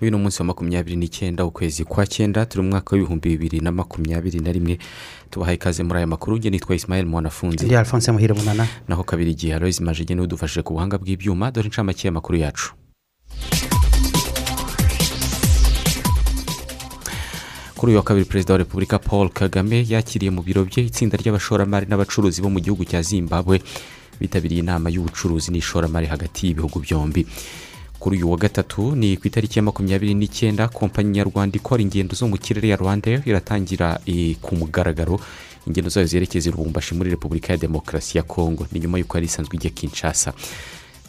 [0.00, 3.72] Uyu ni umunsi wa makumyabiri n'icyenda ukwezi kwa cyenda turi mu mwaka w'ibihumbi bibiri na
[3.72, 4.78] makumyabiri na rimwe.
[5.30, 7.64] Tubahaye ikaze muri aya makuru njye nitwa isimayeli mwanafunzi.
[7.66, 8.66] Ndi alphonse muhire munana.
[8.88, 12.72] Naho kabiri igihe aloyizi majege ni we udufashije ku buhanga bw'ibyuma dore inshamake y'amakuru yacu.
[17.76, 21.86] Kuri uyu wa kabiri perezida wa repubulika paul kagame yakiriye mu biro bye itsinda ry'abashoramari
[21.86, 23.62] n'abacuruzi bo mu gihugu cya zimbabwe.
[24.22, 27.26] Bitabiriye inama y'ubucuruzi n'ishoramari hagati y'ibihugu byombi.
[27.98, 32.26] Kuri uyu wa gatatu ni ku itariki ya makumyabiri n'icyenda kompanyi nyarwanda ikora ingendo zo
[32.26, 34.00] mu kirere ya rwanda iratangira
[34.42, 35.20] ku mugaragaro.
[35.66, 39.26] Ingendo zayo zerekeza i rubumbashi muri repubulika ya demokarasi ya kongo ni nyuma y'uko yari
[39.30, 40.34] isanzwe ijya kinshasa.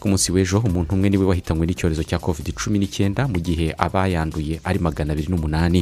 [0.04, 3.72] Ku munsi w'ejo umuntu umwe ni we wahitanywe n'icyorezo cya covid cumi n'icyenda mu gihe
[3.72, 5.80] abayanduye ari magana abiri n'umunani.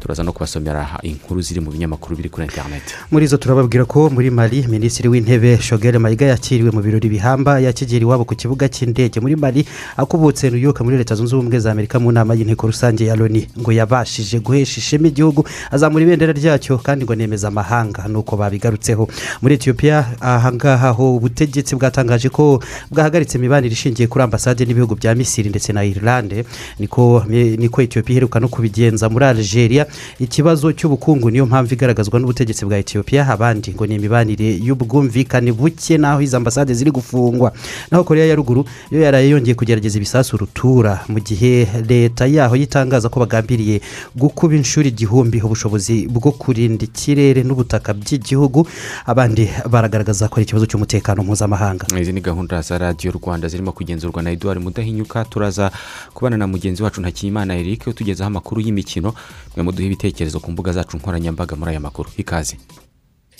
[0.00, 4.30] Turaza no kubasomera inkuru ziri mu binyamakuru biri kuri interineti muri zo turababwira ko muri
[4.32, 9.36] mali minisitiri w'intebe shogere mayiga yakiriwe mu birori bihamba yakigera iwabo ku kibuga cy'indege muri
[9.36, 9.60] mali
[10.00, 13.72] akubutse nuyuka muri leta zunze ubumwe za amerika mu nama y'inteko rusange ya loni ngo
[13.76, 19.04] yabashije guhesha ishema igihugu azamura ibendera ryacyo kandi ngo nemeza amahanga nuko babigarutseho.
[19.42, 25.48] Muri etiyopiya ahangaha ho ubutegetsi bwatangaje ko bwahagaritse imibanire ishingiye kuri ambasade n'ibihugu bya misiri
[25.50, 26.44] ndetse na irilande
[26.78, 27.24] niko
[27.58, 29.86] niko etiyopiya iheruka no kubigenza muri algeria.
[30.20, 36.20] Ikibazo cy'ubukungu niyo mpamvu igaragazwa n'ubutegetsi bwa etiyopiya abandi ngo ni imibanire y'ubwumvikane buke n'aho
[36.22, 37.52] izi ambasade ziri gufungwa.
[37.90, 41.00] Naho korea ya ruguru yo yaraye yongeye kugerageza ibisasu rutura.
[41.08, 43.80] Mu gihe leta yaho yitangaza ko bagambiriye
[44.16, 48.66] gukuba inshuro igihumbi ubushobozi bwo kurinda ikirere n'ubutaka by'igihugu
[49.06, 51.86] abandi baragaragaza ko ari ikibazo cy'umutekano mpuzamahanga.
[52.00, 53.39] Izi ni gahunda za radiyo rwanda.
[53.48, 55.70] Zirimo kugenzurwa na eduard mudahinyuka turaza
[56.14, 59.14] kubana na mugenzi wacu ntakiyimana eric utugezaho amakuru y'imikino.
[59.56, 62.10] Mwe muduhe ibitekerezo ku mbuga zacu nkoranyambaga muri aya makuru.
[62.16, 62.56] Ikaze.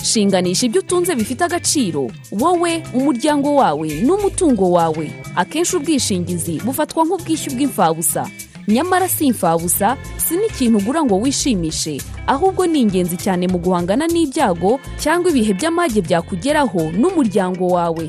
[0.03, 2.11] Shinganisha ibyo utunze bifite agaciro.
[2.33, 5.13] Wowe umuryango wawe n'umutungo wawe.
[5.37, 8.29] Akenshi ubwishingizi bufatwa nk'ubwishyu bw'imfabusa.
[8.69, 12.01] Nyamara si imfabusa si n'ikintu ugura ngo wishimishe.
[12.27, 18.07] Ahubwo ni ingenzi cyane mu guhangana n'ibyago cyangwa ibihe by'amage byakugeraho n'umuryango wawe.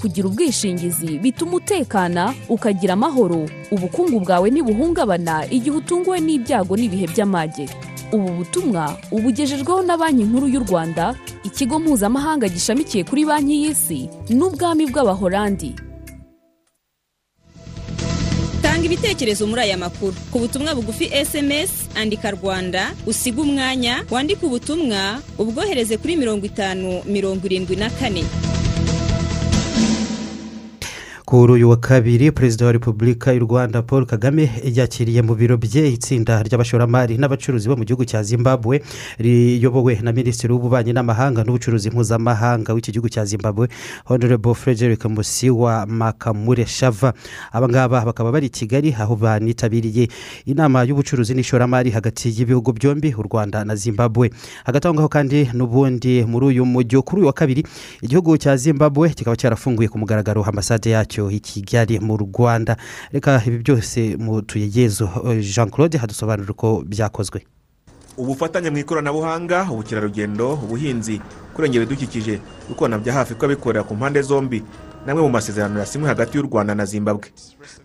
[0.00, 3.48] Kugira ubwishingizi bituma utekana ukagira amahoro.
[3.70, 7.66] Ubukungu bwawe ntibuhungabana igihe utunguwe n'ibyago n'ibihe by'amage
[8.12, 11.12] ubu butumwa ubugejejweho na banki nkuru y'u rwanda
[11.44, 15.76] ikigo mpuzamahanga gishamikiye kuri banki y'isi n'ubwami bw'abahorandi.
[18.62, 20.16] Tanga ibitekerezo muri aya makuru.
[20.32, 27.44] Ku butumwa bugufi sms andika rwanda usiga umwanya wandike ubutumwa ubwohereze kuri mirongo itanu mirongo
[27.46, 28.24] irindwi na kane.
[31.28, 35.92] Kuri uyu wa kabiri perezida wa repubulika y'u rwanda paul kagame yakiriye mu biro bye
[35.92, 38.80] itsinda ry'abashoramari n'abacuruzi bo mu gihugu cya zimbabwe
[39.20, 43.68] riyobowe na minisitiri w'ububanyi n'amahanga n'ubucuruzi mpuzamahanga w'iki gihugu cya zimbabwe
[44.08, 47.12] honorable frederick musiwa makamure shava.
[47.52, 50.08] Abangaba bakaba bari i kigali aho banitabiriye
[50.48, 54.30] inama y'ubucuruzi n'ishoramari hagati y'ibihugu byombi u rwanda na zimbabwe.
[54.64, 57.66] Hagati aho ngaho kandi n'ubundi muri uyu mujyi kuri uyu wa kabiri
[58.00, 61.17] igihugu cya zimbabwe kikaba cyarafunguye ku mugaragaro ambasade yacyo.
[61.26, 62.76] I kigali mu rwanda.
[63.12, 65.10] Reka ibi byose mu tuyegezo
[65.42, 67.42] jean claude hadusobanurira uko byakozwe.
[68.18, 71.20] Ubufatanye mu ikoranabuhanga ubukerarugendo ubuhinzi.
[71.54, 74.62] Kurengera ibidukikije gukorana bya hafi kw'abikorera ku mpande zombi.
[75.06, 77.30] Namwe mu masezerano yasinywe hagati y'u rwanda na zimbabwe.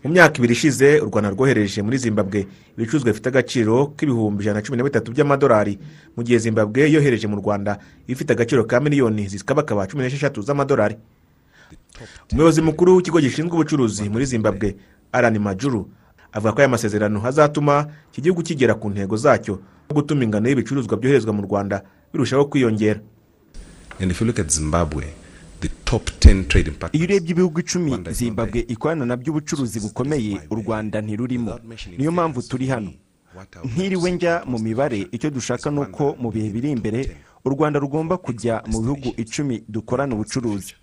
[0.04, 4.66] Mu myaka ibiri ishize u rwanda rwohereje muri zimbabwe ibicuruzwa bifite agaciro k'ibihumbi ijana na
[4.66, 5.80] cumi na bitatu by'amadolari.
[6.18, 7.78] Mu gihe zimbabwe yohereje mu rwanda
[8.08, 10.98] ifite agaciro ka miliyoni zikabakaba cumi n'esheshatu z'amadolari.
[12.32, 14.76] Umuyobozi mukuru w'ikigo gishinzwe ubucuruzi muri zimbabwe
[15.12, 15.90] arani majuru
[16.34, 19.60] avuga ko aya masezerano azatuma iki gihugu kigera ku ntego zacyo
[19.90, 23.00] no gutuma ingano y'ibicuruzwa byoherezwa mu rwanda birushaho kwiyongera.
[26.94, 31.60] Iyo urebye ibihugu icumi zimbabwe ikorana na by'ubucuruzi bukomeye u rwanda ntirurimo.
[31.98, 32.92] niyo mpamvu turi hano.
[33.74, 38.18] Ntiriwe njya mu mibare icyo dushaka ni uko mu bihe biri imbere u rwanda rugomba
[38.18, 40.74] kujya mu bihugu icumi dukorana ubucuruzi.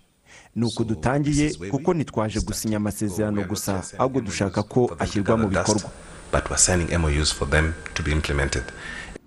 [0.55, 5.89] Ni uko dutangiye kuko ntitwaje gusinya amasezerano gusa ahubwo dushaka ko ashyirwa mu bikorwa.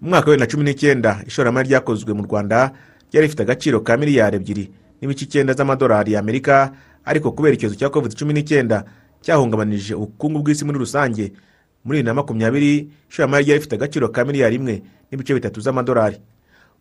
[0.00, 2.72] mu mwaka wa bibiri na cumi n'icyenda ishoramari ryakozwe mu rwanda
[3.12, 4.64] ryari rifite agaciro ka miliyari ebyiri.
[5.00, 6.72] N'ibice icyenda z'amadolari y'amerika
[7.04, 8.84] ariko kubera icyorezo cya covid cumi n'icyenda
[9.24, 11.32] cyahungabanije ubukungu bw'isi muri rusange.
[11.84, 16.16] Muri bibiri na makumyabiri ishoramari ryari rifite agaciro ka miliyari imwe n'ibice bitatu z'amadolari.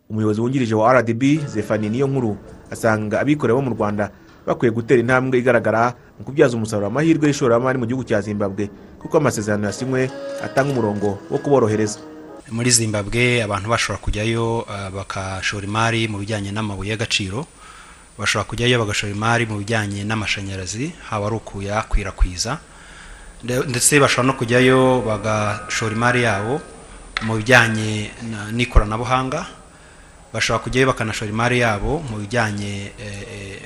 [0.09, 2.37] Umuyobozi wungirije wa rdb zefani niyo nkuru
[2.71, 4.11] asanga abikorera bo mu rwanda
[4.47, 8.69] bakwiye gutera intambwe igaragara mu kubyaza umusaruro amahirwe y'ishoramari mu gihugu cya zimbabwe
[8.99, 10.11] kuko amasezerano yasinywe
[10.43, 11.99] atanga umurongo wo kuborohereza.
[12.51, 17.47] Muri zimbabwe abantu bashobora kujyayo uh, bagashora imari mu bijyanye n'amabuye y'agaciro
[18.19, 22.59] bashobora kujyayo bagashora imari mu bijyanye n'amashanyarazi haba ari ukuyakwirakwiza
[23.43, 26.61] Nde- ndetse bashobora no kujyayo bagashora imari yabo
[27.23, 29.45] mu bijyanye na- n'ikoranabuhanga
[30.33, 33.61] bashobora kujyayo bakanashora imari yabo mu bijyanye eh, eh,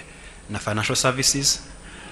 [0.49, 1.59] na financial services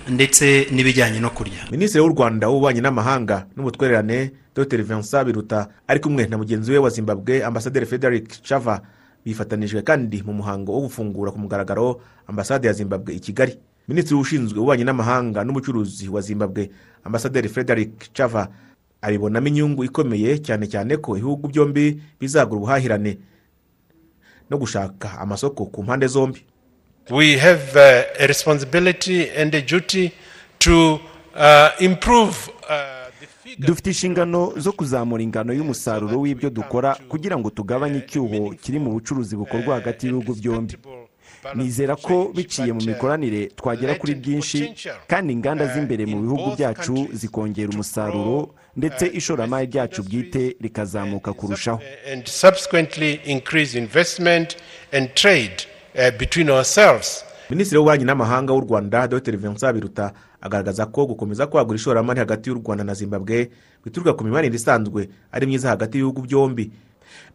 [0.09, 1.65] ndetse n'ibijyanye no kurya.
[1.71, 4.83] Minisitiri w'u rwanda w'ububanyi n'amahanga n'ubutwererane dr.
[4.83, 8.81] Vincent biruta ari kumwe na mugenzi we wa zimbabwe ambasaderi frederick chava
[9.25, 13.57] bifatanijwe kandi mu muhango wo gufungura ku mugaragaro ambasade ya zimbabwe i kigali.
[13.87, 16.69] Minisitiri ushinzwe ububanyi n'amahanga n'ubucuruzi wa zimbabwe
[17.03, 18.47] ambasaderi frederick chava
[19.01, 23.17] abibonamo inyungu ikomeye cyane cyane ko ibihugu byombi bizagura ubuhahirane
[24.49, 26.45] no gushaka amasoko ku mpande zombi.
[27.09, 30.11] We have uh, a responsibility and a duty
[30.59, 30.99] to
[31.35, 33.05] uh, improve uh,
[33.59, 39.35] dufite inshingano zo kuzamura ingano y'umusaruro w'ibyo dukora kugira ngo tugabanye icyuho kiri mu bucuruzi
[39.35, 40.77] bukorwa hagati y'ibihugu byombi.
[41.55, 44.73] Nizera ko biciye mu mikoranire twagera kuri byinshi
[45.07, 51.79] kandi inganda z'imbere mu bihugu byacu zikongera umusaruro ndetse ishoramari ryacu bwite rikazamuka kurushaho.
[55.95, 57.23] Uh, between ourselves.
[57.49, 60.11] minisitiri w'ububanyi n'amahanga w'u rwanda dr vincent biruta
[60.41, 63.49] agaragaza ko gukomeza kwagura ishoramari hagati y'u rwanda na zimbabwe
[63.85, 66.71] bituruka ku mibanire isanzwe ari myiza hagati y'ibihugu byombi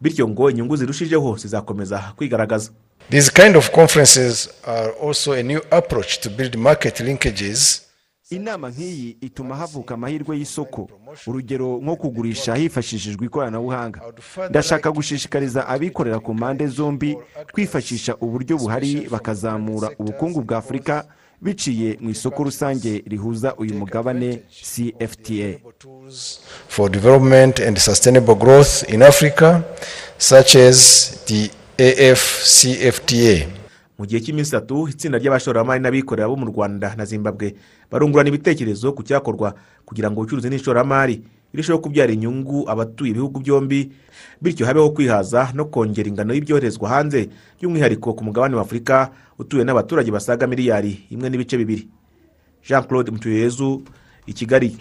[0.01, 2.71] bityo ngo inyungu zirushijeho zizakomeza kwigaragaza
[3.09, 7.81] These kind of conferences are also a new approach to build market linkages.
[8.31, 10.89] Inama nk'iyi ituma havuka amahirwe y'isoko.
[11.27, 14.01] Urugero nko kugurisha hifashishijwe ikoranabuhanga.
[14.49, 17.17] Ndashaka gushishikariza abikorera ku mpande zombi
[17.51, 21.05] kwifashisha uburyo buhari bakazamura ubukungu bwa afurika
[21.41, 25.57] biciye mu isoko rusange rihuza uyu mugabane cfta
[26.67, 29.63] for development and sustainable growth in Africa,
[30.17, 30.77] such as
[31.25, 33.60] the AFCFTA.
[34.01, 37.53] Mu gihe cy'iminsi itatu itsinda ry'abashoramari n'abikorera bo mu rwanda na zimbabwe
[37.85, 39.53] barungurana ibitekerezo ku cyakorwa
[39.85, 41.21] kugira ngo ubucuruzi n'ishoramari
[41.53, 43.93] birusheho kubyara inyungu abatuye ibihugu byombi
[44.41, 47.29] bityo habeho kwihaza no kongera ingano y'ibyoherezwa hanze
[47.61, 51.85] by'umwihariko ku mugabane wa afurika utuwe n'abaturage basaga miliyari imwe n'ibice bibiri.
[52.65, 53.83] Jean claude mutuyezu
[54.25, 54.77] i kigali.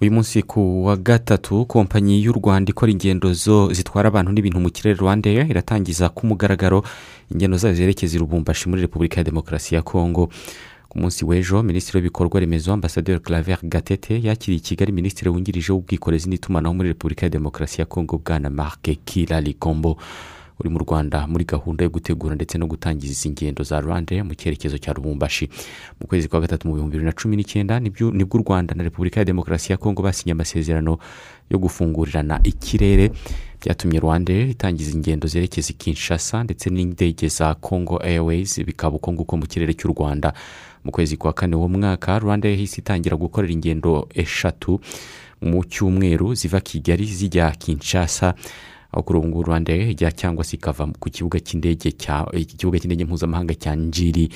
[0.00, 4.70] Uyu munsi ku wa gatatu kompanyi y'u rwanda ikora ingendo zo zitwara abantu n'ibintu mu
[4.70, 6.84] kirere rwanda iratangiza ku mugaragaro
[7.32, 10.28] ingendo zayo zerekeza i rubumbashi muri repubulika ya demokarasi ya kongo.
[10.88, 16.28] Ku munsi w'ejo minisitiri w'ibikorwa remezo ambasaderi claver gatete yakiriye i kigali minisitiri wungirije w'ubwikorezi
[16.28, 19.96] n'itumanaho muri repubulika ya demokarasi ya kongo bwana marc kirari kombo
[20.60, 24.34] uri mu rwanda muri gahunda yo gutegura ndetse no gutangiza izi ngendo za rwanda mu
[24.34, 25.48] cyerekezo cya rubumbashi
[26.00, 28.82] mu kwezi kwa gatatu mu bihumbi bibiri na cumi n'icyenda ni bwo u rwanda na
[28.82, 30.98] repubulika ya demokarasi ya kongo basinye amasezerano
[31.50, 33.12] yo gufungurirana ikirere.
[33.60, 39.36] Byatumye rwanda itangiza ingendo zerekeza i kinshasa ndetse n'indege za congo airways bikaba uko nguko
[39.36, 40.32] mu kirere cy'u rwanda.
[40.84, 44.80] Mu kwezi kwa kane uwo mwaka rwanda yahise itangira gukorera ingendo eshatu
[45.40, 48.34] mu cyumweru ziva kigali zijya kinshasa.
[49.02, 53.54] Kuri ubu ngubu rwanda ijya cyangwa se ikava ku kibuga cy'indege cya ikibuga cy'indege mpuzamahanga
[53.54, 54.28] cya njiri.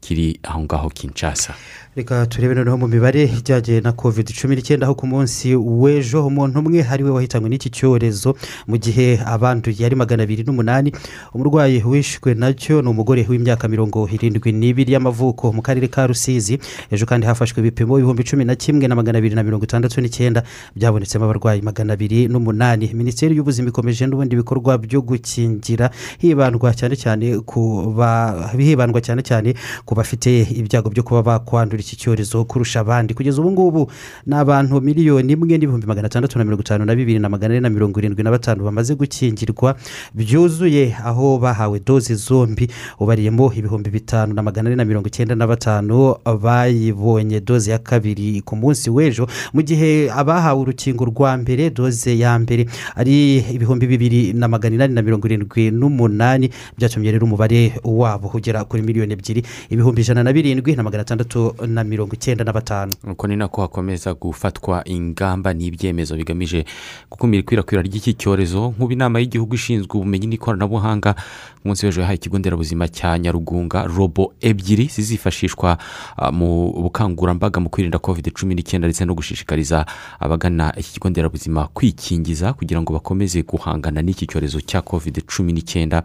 [0.00, 1.54] Kiri aho ngaho kinshasa.
[1.96, 6.60] Reka turebe noneho mu mibare ijyanye na covid cumi n'icyenda aho ku munsi w'ejo umuntu
[6.60, 8.36] umwe ari we wahitanywe n'iki cyorezo
[8.68, 10.92] mu gihe abanduye ari magana abiri n'umunani.
[11.32, 16.60] Umurwayi wishwe na cyo ni umugore w'imyaka mirongo irindwi n'ibiri y'amavuko mu karere ka rusizi.
[16.92, 20.44] Ejo kandi hafashwe ibipimo ibihumbi cumi na kimwe na magana abiri na mirongo itandatu n'icyenda
[20.76, 22.92] byabonetsemo abarwayi magana abiri n'umunani.
[22.92, 25.88] Minisiteri y'ubuzima ikomeje n'ubundi bikorwa byo gukingira
[26.20, 29.54] hibandwa cyane cyane ku ba- hibandwa cyane cyane
[29.86, 33.14] ku bafite ibyago byo kuba bakwandura iki cyorezo kurusha abandi.
[33.14, 33.82] Kugeza ubu ngubu
[34.26, 37.60] ni abantu miliyoni imwe n'ibihumbi magana atandatu na mirongo itanu na bibiri na magana ane
[37.60, 39.76] na mirongo irindwi na batanu bamaze gukingirwa
[40.14, 42.66] byuzuye aho bahawe doze zombi.
[42.98, 48.40] Ubariyemo ibihumbi bitanu na magana ane na mirongo icyenda na batanu bayibonye doze ya kabiri
[48.42, 49.26] ku munsi w'ejo.
[49.54, 52.66] Mu gihe abahawe urukingo rwa mbere doze ya mbere
[52.98, 58.64] ari ibihumbi bibiri na magana inani na mirongo irindwi n'umunani byatumye rero umubare wabo ugera
[58.64, 59.42] kuri miliyoni ebyiri.
[59.76, 62.92] Ibihumbi ijana na birindwi na magana atandatu na mirongo icyenda na batanu.
[63.12, 66.64] Uko ni nako hakomeza gufatwa ingamba n'ibyemezo bigamije
[67.10, 71.12] gukumira ikwirakwira ry'iki cyorezo nk'ubu inama y'igihugu ishinzwe ubumenyi n'ikoranabuhanga
[71.60, 75.78] ku munsi w'ejo yahaye ikigo nderabuzima cya nyarugunga robo ebyiri zizifashishwa
[76.16, 79.84] ah, mu bukangurambaga mu kwirinda covid cumi n'icyenda ndetse no gushishikariza
[80.20, 86.02] abagana iki kigo nderabuzima kwikingiza kugira ngo bakomeze guhangana n'iki cyorezo cya covid cumi n'icyenda.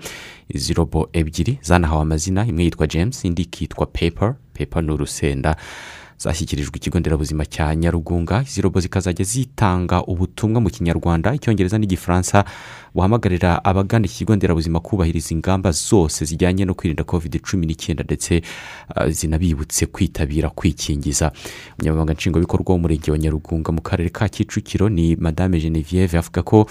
[0.54, 5.56] Izi robo ebyiri zanahawe amazina imwe yitwa james indi ikitwa paper paper ni urusenda
[6.18, 8.44] zashyikirijwe ikigo nderabuzima cya nyarugunga.
[8.48, 12.46] Izi robo zikazajya zitanga ubutumwa mu kinyarwanda icyongereza n'igifaransa.
[12.96, 18.42] Buhamagarira abagana iki kigo nderabuzima kubahiriza ingamba zose zijyanye no kwirinda covid cumi n'icyenda ndetse
[18.96, 21.32] ah, zinabibutse kwitabira kwikingiza.
[21.80, 26.68] Umunyamabanga nshingwabikorwa w'umurenge wa nyarugunga mu karere ka kicukiro ni madame genevieve avuga ko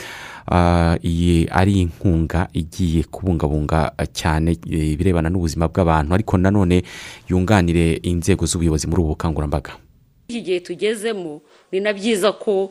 [0.47, 6.15] ah, iyi ari inkunga igiye kubungabunga ah, cyane eh, ibirebana n'ubuzima bw'abantu.
[6.15, 6.83] Ariko nanone
[7.29, 9.73] yunganire inzego z'ubuyobozi muri ubu bukangurambaga.
[10.29, 11.41] Iki gihe tugezemo
[11.73, 12.71] ni na byiza ko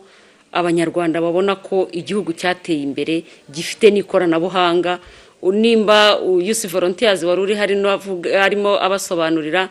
[0.51, 4.99] abanyarwanda babona ko igihugu cyateye imbere gifite n'ikoranabuhanga.
[5.39, 9.69] Nimba yusi volontiyazi wari uri harimo abasobanurira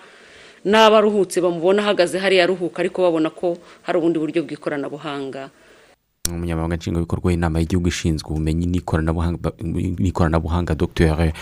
[0.65, 5.51] n'abaruhutse bamubona ahagaze hariya aruhuka ariko babona ko hari ubundi buryo bw'ikoranabuhanga.
[6.35, 8.67] Umunyamabanga nshingwabikorwa w'inama y'igihugu ishinzwe ubumenyi
[9.99, 11.33] n'ikoranabuhanga dr.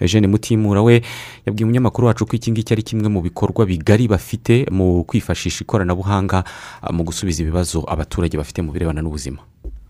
[0.00, 1.02] Eugene mutimura we
[1.46, 6.44] yabwiye umunyamakuru wacu ko iki ngiki ari kimwe mu bikorwa bigari bafite mu kwifashisha ikoranabuhanga
[6.82, 9.38] ah, mu gusubiza ibibazo abaturage bafite mu birebana n'ubuzima.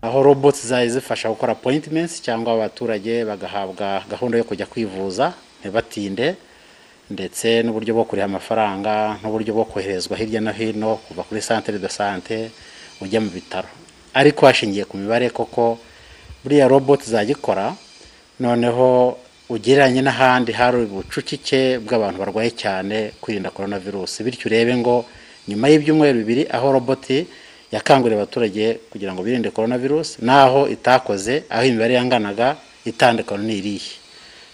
[0.01, 6.35] Aho roboti zari zifasha gukora apoyitimenti cyangwa abaturage bagahabwa gahunda yo kujya kwivuza ntibatinde
[7.09, 11.89] ndetse n'uburyo bwo kuriha amafaranga n'uburyo bwo koherezwa hirya no hino kuva kuri santere de
[11.89, 12.51] sante
[13.01, 13.67] ujya mu bitaro.
[14.15, 15.77] Ariko hashingiye ku mibare koko
[16.43, 17.75] buriya roboti zagikora
[18.39, 19.17] noneho
[19.49, 25.05] ugereranye n'ahandi hari ubucucike bw'abantu barwaye cyane kwirinda korona virusi bityo urebe ngo
[25.47, 27.27] nyuma y'ibyumweru bibiri aho roboti
[27.71, 32.55] yakanguriye abaturage kugira ngo birinde korona virusi n'aho itakoze aho imibare yanganaga
[32.85, 33.93] itandukano ni irihe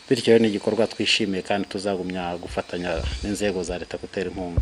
[0.09, 4.61] bityo ni igikorwa twishimiye kandi tuzagumya gufatanya n'inzego za leta gutera inkunga.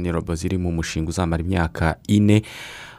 [0.00, 2.42] Ni robo ziri mu mushinga uzamara imyaka ine.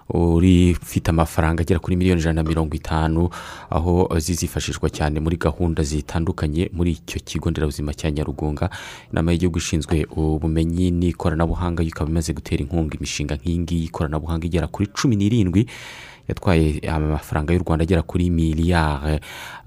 [0.09, 3.29] Ufite amafaranga agera kuri miliyoni ijana na mirongo itanu
[3.69, 8.69] aho zizifashishwa cyane muri gahunda zitandukanye muri icyo kigo nderabuzima cya nyarugunga.
[9.11, 14.87] Inama y'igihugu ishinzwe ubumenyi n'ikoranabuhanga ikaba imaze gutera inkunga imishinga nk'iyi ngiyi y'ikoranabuhanga igera kuri
[14.93, 15.65] cumi n'irindwi
[16.29, 19.19] yatwaye amafaranga y'u rwanda agera kuri miliyari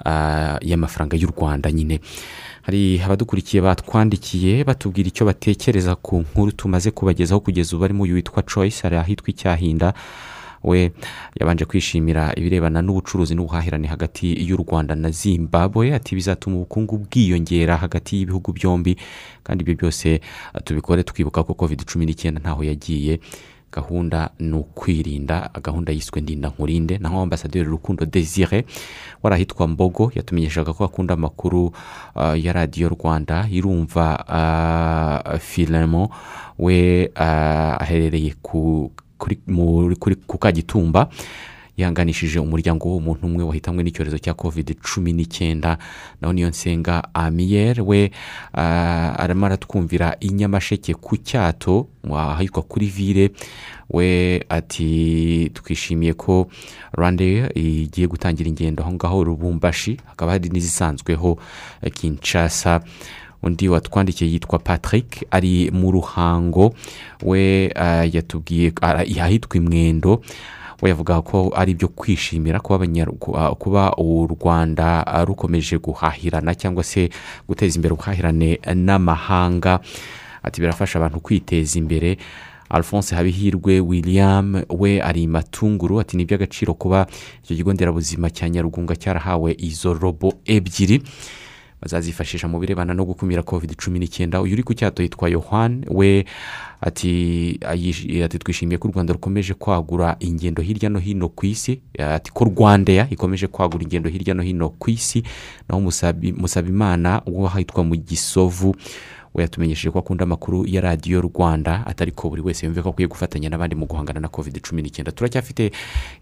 [0.05, 2.01] ah, y'amafaranga y'u rwanda nyine.
[2.69, 8.43] Hari abadukurikiye batwandikiye batubwira icyo batekereza ku nkuru tumaze kubagezaho kugeza ubu barimo uyu witwa
[8.43, 9.95] Choice hari ahitwa icyahinda
[10.65, 10.93] we
[11.41, 18.17] yabanje kwishimira ibirebana n'ubucuruzi n'ubuhahirane hagati y'u rwanda na zimbabwe ati bizatuma ubukungu bwiyongera hagati
[18.19, 18.97] y'ibihugu byombi
[19.43, 20.21] kandi ibyo byose
[20.65, 23.21] tubikore twibuka ko covid cumi n'icyenda ntaho yagiye.
[23.73, 28.65] Gahunda ni ukwirinda gahunda yiswe ndinda nkurinde naho ambasaderi rukundo desire
[29.23, 31.73] wari ahitwa mbogo yatumenyeshaga ko akunda amakuru
[32.15, 33.49] ah, ya radiyo rwanda.
[33.51, 34.25] Irumva
[35.33, 36.11] uh, filemo
[36.59, 41.09] we ah, aherereye ku kuri- ku kagitumba.
[41.79, 45.79] Yihanganishije umuryango w'umuntu umwe wahitamwe n'icyorezo cya covid cumi n'icyenda
[46.21, 48.11] naho niyo nsenga amiyeri we
[48.53, 53.31] arimo aratwumvira i nyamasheke ku cyato ahitwa kuri vire
[53.91, 56.51] we ati twishimiye ko
[56.99, 61.39] rwanda igiye gutangira ingendo aho ngaho rubumbashi hakaba hari n'izisanzweho
[61.83, 62.81] eh, kinshasa.
[63.43, 66.75] Undi watwandikiye yitwa patrick ari mu ruhango.
[67.23, 70.23] We ah, yatubwiye ah, ahitwa imwendo
[70.83, 77.11] we yavuga ko ari ibyo kwishimira ah, kuba u rwanda ah, rukomeje guhahirana cyangwa se
[77.49, 79.81] guteza imbere ubuhahirane n'amahanga.
[80.43, 82.19] Ati birafasha abantu kwiteza imbere.
[82.71, 87.07] Alphonse habihirwe william we ari matunguru ati ni iby'agaciro kuba
[87.43, 91.03] icyo kigo nderabuzima cya nyarugunga cyarahawe izo robo ebyiri.
[91.83, 94.43] Bazazifashisha mu birebana no gukumira covid cumi n'icyenda.
[94.43, 96.25] Uyu uri ku cyato yitwa yohani we
[96.81, 97.59] ati
[98.39, 101.81] twishimiye ko u rwanda rukomeje kwagura ingendo hirya no hino ku isi.
[101.99, 105.23] Ati ko rwandeya ikomeje kwagura ingendo hirya no hino ku isi.
[105.69, 108.75] Naho Musabi- musabimana wo ahitwa mu gisovu
[109.35, 113.09] we yatumenyesheje ko akunda amakuru ya radiyo rwanda atari ko buri wese yumve ko akwiye
[113.09, 115.13] gufatanya n'abandi mu guhangana na covid cumi n'icyenda.
[115.13, 115.71] Turacyafite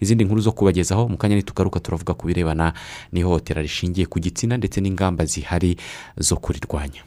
[0.01, 2.73] izindi nkuru zo kubagezaho mu kanya nitugaruka turavuga ku birebana
[3.13, 5.77] n'ihohotera rishingiye ku gitsina ndetse n'ingamba zihari
[6.19, 7.07] zo kurirwanya.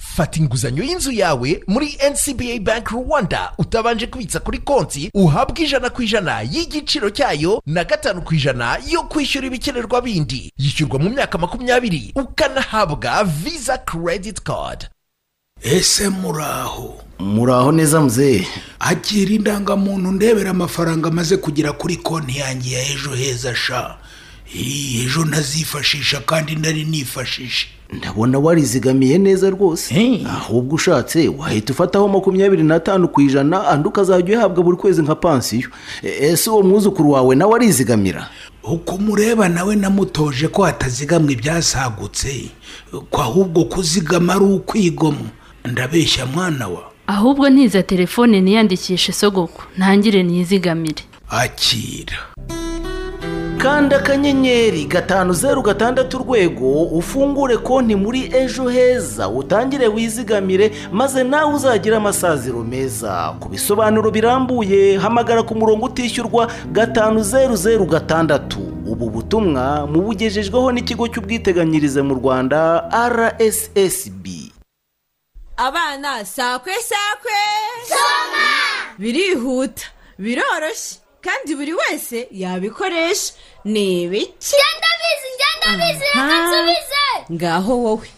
[0.00, 3.52] Fata inguzanyo y'inzu yawe muri ncba bank rwanda.
[3.58, 9.02] Utabanje kubitsa kuri konti uhabwe ijana ku ijana y'igiciro cyayo na gatanu ku ijana yo
[9.02, 10.52] kwishyura ibikenerwa bindi.
[10.58, 12.12] Yishyurwa mu myaka makumyabiri.
[12.16, 14.88] Ukanahabwa visa credit card.
[15.62, 17.00] Ese muraho?
[17.18, 18.46] Muraho neza mzee.
[18.78, 23.96] Akira indangamuntu ndebera amafaranga amaze kugera kuri konti yanjye ya ejo heza sha.
[24.54, 27.66] Ejo ntazifashisha kandi nari nifashishe.
[27.92, 30.20] Ndabona warizigamiye neza rwose.
[30.30, 35.68] Ahubwo ushatse wahita ufataho makumyabiri n'atanu ku ijana andi ukazajya uyahabwa buri kwezi nka pansiyo.
[36.02, 38.28] E- ese uwo mwuzukuru wawe nawe arizigamira?
[38.62, 42.50] Uko umureba nawe namutoje ko hatazigamwa ibyasagutse.
[43.10, 45.28] Ko ahubwo kuzigama ari ukwigomwa
[45.64, 46.90] ndabeshya mwana wa.
[47.06, 52.18] Ahubwo ntiza telefone niyandikishe sogoko ntangire niyizigamire akira.
[53.62, 61.54] Kanda akanyenyeri gatanu zeru gatandatu urwego ufungure konti muri ejo heza utangire wizigamire maze nawe
[61.54, 63.34] uzagire amasaziro meza.
[63.40, 68.60] Ku bisobanuro birambuye hamagara ku murongo utishyurwa gatanu zeru zeru gatandatu.
[68.86, 74.26] Ubu butumwa mubugejejweho n'ikigo cy'ubwiteganyirize mu rwanda rssb
[75.56, 77.40] abana sakwe sakwe!
[78.98, 79.84] Birihuta
[80.18, 80.96] biroroshye.
[81.24, 83.32] Kandi buri wese yabikoresha.
[83.64, 84.56] Ni ibiki?
[84.78, 86.22] Ndabizi ndabizi Aha.
[86.26, 88.08] reka nsubize ngaho wowe.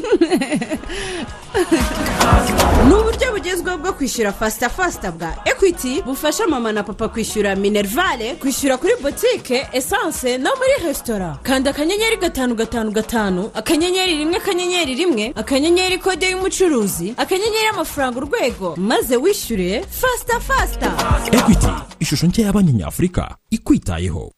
[2.88, 8.34] ni uburyo bugezweho bwo kwishyura fasita fasita bwa ekwiti bufasha mama na papa kwishyura minerivare
[8.34, 14.94] kwishyura kuri botike esanse no muri resitora kanda akanyenyeri gatanu gatanu gatanu akanyenyeri rimwe akanyenyeri
[14.94, 18.76] rimwe akanyenyeri kode y'umucuruzi akanyenyeri amafaranga urwego.
[18.76, 20.92] Maze wishyure fasita fasita
[21.32, 21.66] ekwiti
[22.00, 24.32] ishusho nshya ya banki nyafurika ikwitayeho.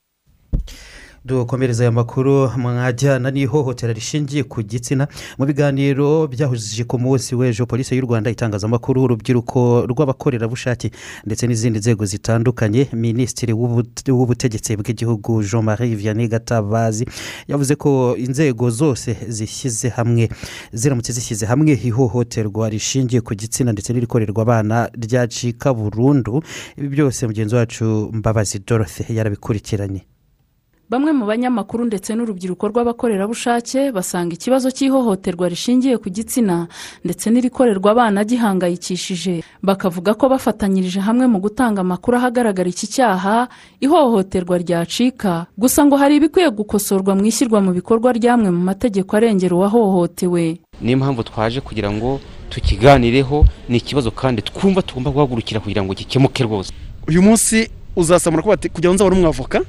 [1.24, 5.06] Dukomereza aya makuru mwajyana n'ihohotera rishingiye ku gitsina.
[5.38, 10.90] Mu biganiro byahujije ku munsi w'ejo polisi y'u rwanda itangazamakuru urubyiruko rw'abakorerabushake
[11.26, 12.88] ndetse n'izindi nzego zitandukanye.
[12.92, 13.86] Minisitiri w'ubu-
[14.18, 17.06] w'ubutegetsi bw'igihugu jean marie vianney gatabazi
[17.48, 20.28] yavuze ko inzego zose zishyize hamwe
[20.72, 26.42] ziramutse zishyize hamwe ihohoterwa rishingiye ku gitsina ndetse n'irikorerwa abana ryacika burundu.
[26.76, 30.02] Ibi byose mugenzi wacu mbabazi dorothe yarabikurikiranye.
[30.90, 36.68] Bamwe mu banyamakuru ndetse n'urubyiruko rw'abakorerabushake basanga ikibazo cy'ihohoterwa rishingiye ku gitsina
[37.04, 39.40] ndetse n'irikorerwa abana gihangayikishije.
[39.64, 43.48] Bakavuga ko bafatanyirije hamwe mu gutanga amakuru ahagaragara iki cyaha
[43.80, 45.46] ihohoterwa ryacika.
[45.56, 50.60] Gusa ngo hari ibikwiye gukosorwa mu ishyirwa mu bikorwa ry'amwe mu mategeko arengera uwahohotewe.
[50.84, 52.20] Niyo mpamvu twaje kugira ngo
[52.52, 56.68] tukiganireho ni ikibazo kandi twumva tugomba guhagurukira kugira ngo gikemuke rwose.
[57.08, 59.64] Uyu munsi uzasabona ko kugira ngo nzabone umwavoka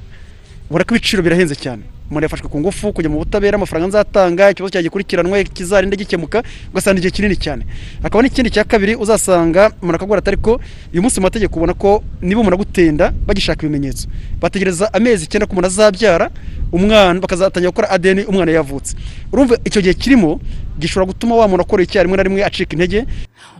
[0.74, 1.82] ubona ko ibiciro birahenze cyane.
[2.10, 6.42] Umuntu yafashwe ku ngufu kujya mu butabera amafaranga nzatanga ikibazo cyawe gikurikiranwe kizarinde gikemuka
[6.74, 7.62] ugasanga igihe kinini cyane.
[8.02, 10.58] Hakaba n'ikindi cya kabiri uzasanga umuntu akabwira ati ariko
[10.92, 14.08] uyu munsi mu mategeko ubona ko niba umuntu agutenda bagishaka ibimenyetso.
[14.42, 16.26] Bategereza amezi icyenda ko umuntu azabyara
[16.74, 18.96] umwana bakazatangira gukora adeni umwana yavutse.
[19.32, 20.40] Urumva icyo gihe kirimo
[20.78, 23.06] gishobora gutuma wa muntu akora icyaha rimwe na rimwe acika intege?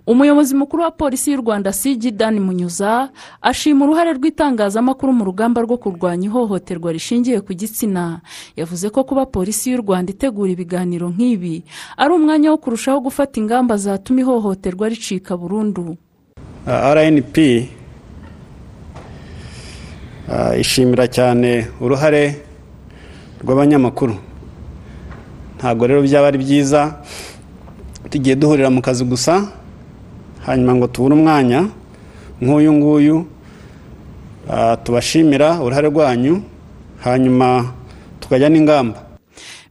[0.06, 3.08] Umuyobozi mukuru wa polisi y'u rwanda cg dan munyuza
[3.42, 8.20] ashima uruhare rw'itangazamakuru mu rugamba rwo kurwanya ihohoterwa rishingiye ku gitsina.
[8.56, 11.64] Yavuze ko kuba polisi y'u rwanda itegura ibiganiro nk'ibi
[11.96, 15.96] ari umwanya wo kurushaho gufata ingamba zatuma ihohoterwa ricika burundu.
[16.68, 17.36] Rnp
[20.28, 22.42] ah, ishimira cyane uruhare
[23.40, 24.14] rw'abanyamakuru.
[25.64, 27.00] Ntabwo rero byaba ari byiza
[28.12, 29.48] tugiye duhurira mu kazi gusa
[30.44, 31.72] hanyuma ngo tubure umwanya
[32.36, 33.24] nk'uyu nguyu
[34.44, 36.44] ah, tubashimira uruhare rwanyu
[37.00, 37.72] hanyuma
[38.20, 39.03] tukajya n'ingamba.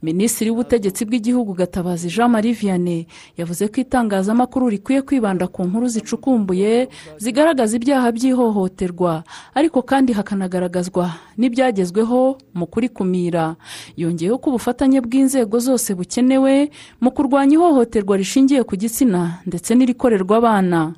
[0.04, 3.08] Minisitiri w'ubutegetsi bw'igihugu gatabazi jean marie vianney
[3.40, 9.24] yavuze ko itangazamakuru rikwiye kwibanda ku nkuru zicukumbuye zigaragaza ibyaha by'ihohoterwa
[9.56, 11.08] ariko kandi hakanagaragazwa
[11.40, 13.56] n'ibyagezweho mu kurikumira.
[13.98, 20.94] Yongeyeho ko ubufatanye bw'inzego zose bukenewe mu kurwanya ihohoterwa rishingiye ku gitsina ndetse n'irikorerwa abana.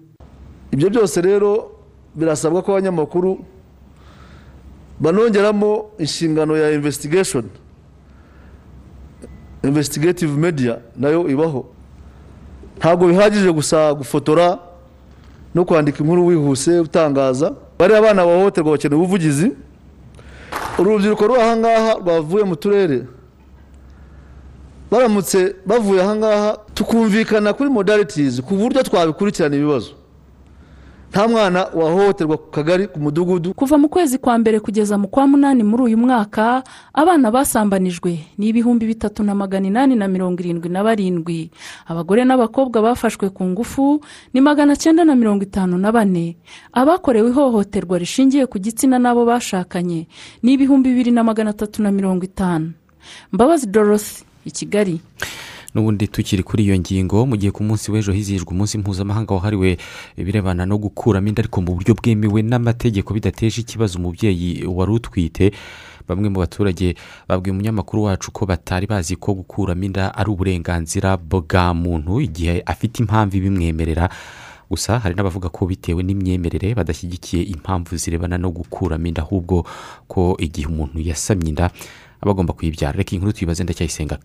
[0.74, 1.52] Ibyo byose rero
[2.18, 3.38] birasabwa ko abanyamakuru
[5.00, 7.46] banongeramo inshingano ya investigation.
[9.68, 11.66] Investigative media na yo ibaho.
[12.78, 14.60] Ntabwo bihagije gusa gufotora
[15.56, 17.54] no kwandika inkuru wihuse utangaza.
[17.80, 19.52] Bariya abana bahohoterwa bakeneye ubuvugizi.
[20.80, 23.04] Urubyiruko ruri ahangaha rwavuye mu turere.
[24.92, 29.92] Baramutse bavuye ahangaha tukumvikana kuri modalities ku buryo twabikurikirana ibibazo.
[31.16, 33.54] Nta mwana wahohoterwa ku kagari ku mudugudu.
[33.54, 38.48] Kuva mu kwezi kwa mbere kugeza mu kwa munani muri uyu mwaka abana basambanijwe ni
[38.52, 41.52] ibihumbi bitatu na magana inani na mirongo irindwi na barindwi.
[41.88, 44.04] Abagore n'abakobwa bafashwe ku ngufu
[44.36, 46.36] ni magana cyenda na mirongo itanu na bane.
[46.76, 50.08] Abakorewe ihohoterwa rishingiye ku gitsina n'abo bashakanye
[50.44, 52.74] ni ibihumbi bibiri na magana atatu na mirongo itanu.
[53.32, 55.00] Mbabazi dorothy i kigali.
[55.76, 59.78] N'ubundi tukiri kuri iyo ngingo mu gihe ku munsi w'ejo hizihijwe umunsi mpuzamahanga wahariwe
[60.18, 65.52] ibirebana no gukuramo inda ariko mu buryo bwemewe n'amategeko bidateje ikibazo umubyeyi wari utwite.
[66.08, 66.96] Bamwe mu baturage
[67.28, 73.04] babwiye umunyamakuru wacu ko batari bazi ko gukuramo inda ari uburenganzira bwa muntu igihe afite
[73.04, 74.08] impamvu ibimwemerera.
[74.70, 79.66] Gusa hari n'abavuga ko bitewe n'imyemerere badashyigikiye impamvu zirebana no gukuramo inda ahubwo
[80.08, 81.68] ko igihe umuntu yasamye inda
[82.22, 82.96] aba agomba kuyibyara.
[82.98, 84.18] Reka inkuru tuyibaze ndacyayisenga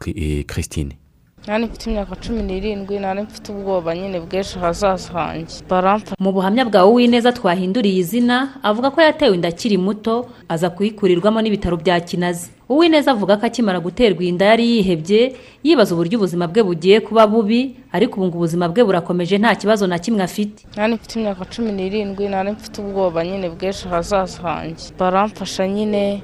[0.46, 0.94] christine.
[1.46, 5.56] Nari mfite imyaka cumi n'irindwi nari mfite ubwoba nyine bw'ejo hazaza hanjye.
[5.70, 6.14] Baramfa.
[6.18, 10.14] Mu buhamya bwa uwineza twahinduriye izina avuga ko yatewe inda akiri muto
[10.48, 12.50] aza kuyikurirwamo n'ibitaro bya kinazi.
[12.68, 17.74] Uwineza avuga ko akimara guterwa inda yari yihebye yibaza uburyo ubuzima bwe bugiye kuba bubi
[17.92, 20.62] ariko ubu ngubu ubuzima bwe burakomeje nta kibazo na kimwe afite.
[20.76, 24.84] Nari mfite imyaka cumi n'irindwi nari mfite ubwoba nyine bw'ejo hazaza hanjye.
[24.98, 26.22] Baramfasha nyine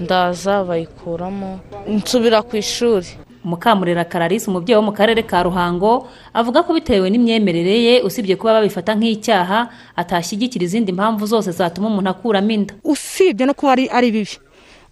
[0.00, 3.06] ndaza bayikuramo nsubira ku ishuri.
[3.44, 8.52] Mukamurera kararisi umubyeyi wo mu karere ka ruhango avuga ko bitewe n'imyemerere ye usibye kuba
[8.62, 12.74] babifata nk'icyaha atashyigikira izindi mpamvu zose zatuma umuntu akuramo inda.
[12.84, 14.38] Usibye no kuba ari bibi.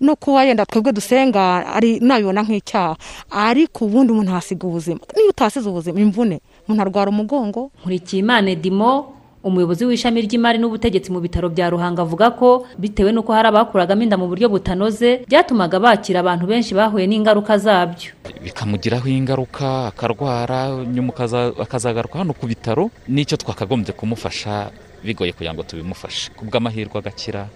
[0.00, 2.96] No kuba yenda twebwe dusenga ari nabibona nk'icyaha.
[3.30, 5.00] Ariko ubundi umuntu ahasiga ubuzima.
[5.16, 6.40] Niba utasize ubuzima imvune.
[6.66, 7.70] Umuntu arwara umugongo.
[7.84, 13.48] Nkurikiyimana dimo umuyobozi w'ishami ry'imari n'ubutegetsi mu bitaro bya ruhango avuga ko bitewe n'uko hari
[13.48, 18.12] abakuragamo inda mu buryo butanoze byatumaga bakira abantu benshi bahuye n'ingaruka zabyo.
[18.44, 21.12] Bikamugiraho ingaruka akarwara nyuma
[21.56, 24.68] akazagaruka hano ku bitaro n'icyo twakagombye kumufasha
[25.00, 26.30] bigoye kugira ngo tubimufashe.
[26.36, 27.48] Ku bw'amahirwe agakira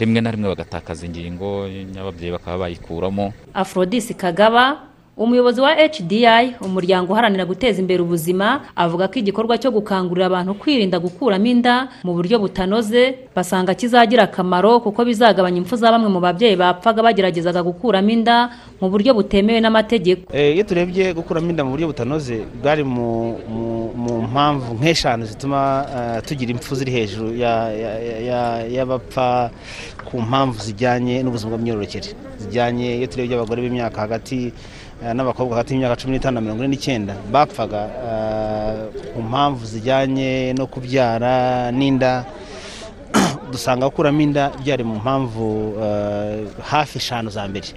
[0.00, 3.32] rimwe na rimwe bagatakaza ingingo n'ababyeyi bakaba bayikuramo.
[3.52, 4.87] Afrodisi kagaba
[5.18, 6.26] umuyobozi wa hdi
[6.62, 12.14] umuryango uharanira guteza imbere ubuzima avuga ko igikorwa cyo gukangurira abantu kwirinda gukuramo inda mu
[12.14, 18.10] buryo butanoze basanga kizagira akamaro kuko bizagabanya impfu za bamwe mu babyeyi bapfaga bageragezaga gukuramo
[18.10, 18.50] inda
[18.80, 20.30] mu buryo butemewe n'amategeko.
[20.30, 25.60] Iyo turebye gukuramo inda mu buryo butanoze bwari mu mpamvu nk'eshanu zituma
[26.26, 27.34] tugira impfu ziri hejuru
[28.70, 29.50] y'abapfa
[30.06, 32.14] ku mpamvu zijyanye n'ubuzima bw'imyororokere.
[32.38, 34.52] Zijyanye iyo turebye abagore b'imyaka hagati
[35.02, 37.86] n'abakobwa hagati y'imyaka cumi n'itanu na mirongo ine n'icyenda bapfaga
[39.14, 42.24] ku mpamvu zijyanye no kubyara n'inda.
[43.52, 45.46] Dusanga gukuramo inda byari mu mpamvu
[46.62, 47.72] hafi eshanu za mbere.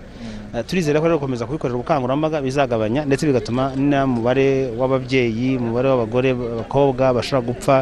[0.67, 7.47] Turizera ko rero gukomeza kubikorera ubukangurambaga bizagabanya ndetse bigatuma n'umubare w'ababyeyi umubare w'abagore abakobwa bashobora
[7.47, 7.75] gupfa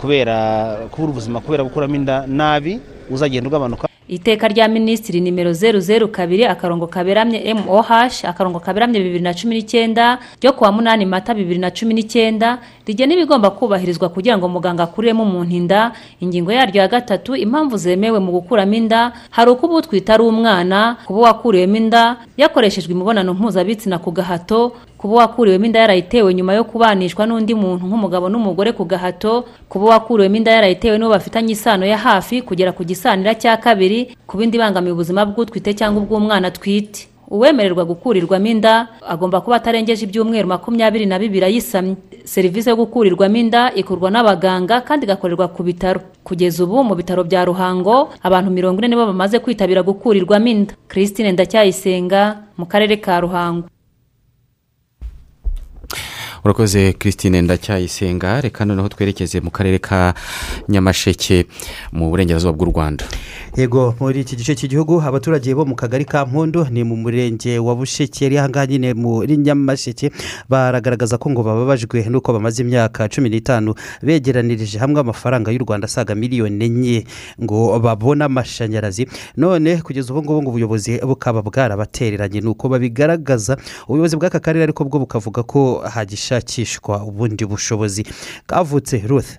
[0.00, 0.36] kubera
[0.88, 6.44] kubura ubuzima kubera gukuramo inda nabi uzagenda ugabanuka iteka rya minisitiri nimero zeru zeru kabiri
[6.44, 7.84] akarongo kaberamye moh
[8.24, 12.58] akarongo kaberamye bibiri na cumi n'icyenda ryo kuwa munani mata bibiri na cumi n'icyenda
[12.88, 15.92] rigena ibigomba kubahirizwa kugira ngo muganga akuremo umuntu inda.
[16.20, 19.12] Ingingo yaryo ya gatatu impamvu zemewe mu gukuramo inda.
[19.30, 25.14] Hari uko uba utwite ari umwana kuba wakuriwemo inda yakoreshejwe imibonano mpuzabitsina ku gahato kuba
[25.16, 30.52] wakuriwemo inda yarayitewe nyuma yo kubanishwa n'undi muntu nk'umugabo n'umugore ku gahato kuba wakuriwemo inda
[30.56, 35.28] yarayitewe n'uwo bafitanye isano ya hafi kugera ku gisanira cya kabiri ku bindi ibangamiye ubuzima
[35.28, 41.96] bw'utwite cyangwa ubw'umwana atwite uwemererwa gukurirwamo inda agomba kuba atarengeje ibyumweru makumyabiri na bibiri ayisamye.
[42.24, 46.00] Serivisi yo gukurirwamo inda ikorwa n'abaganga kandi igakorerwa ku bitaro.
[46.24, 50.74] Kugeza ubu mu bitaro bya ruhango abantu mirongo ine nibo bamaze kwitabira gukurirwamo inda.
[50.88, 53.68] Christine ndacyayisenga mu karere ka ruhango.
[56.48, 60.14] Urakoze christine ndacyayisenga reka noneho twerekeze mu karere ka
[60.68, 61.44] nyamasheke
[61.92, 63.04] mu burengerazuba bw'u rwanda.
[63.56, 67.76] Yego muri iki gice cy'igihugu abaturage bo mu kagari ka mpundu ni mu murenge wa
[67.76, 70.08] busheke yari ahangaha nyine muri nyamasheke
[70.48, 76.14] baragaragaza ko ngo bababajwe n'uko bamaze imyaka cumi n'itanu begeranirije hamwe amafaranga y'u rwanda asaga
[76.14, 77.04] miliyoni enye
[77.42, 79.04] ngo babone amashanyarazi.
[79.36, 83.56] None kugeza ubu ngubu ngo ubuyobozi bukaba bwarabatereranye ni uko babigaragaza.
[83.84, 85.84] Ubuyobozi bw'aka karere ariko bwo bukavuga ko
[86.38, 88.04] hagishakishwa ubundi bushobozi.
[88.46, 89.38] Kavutse ruth.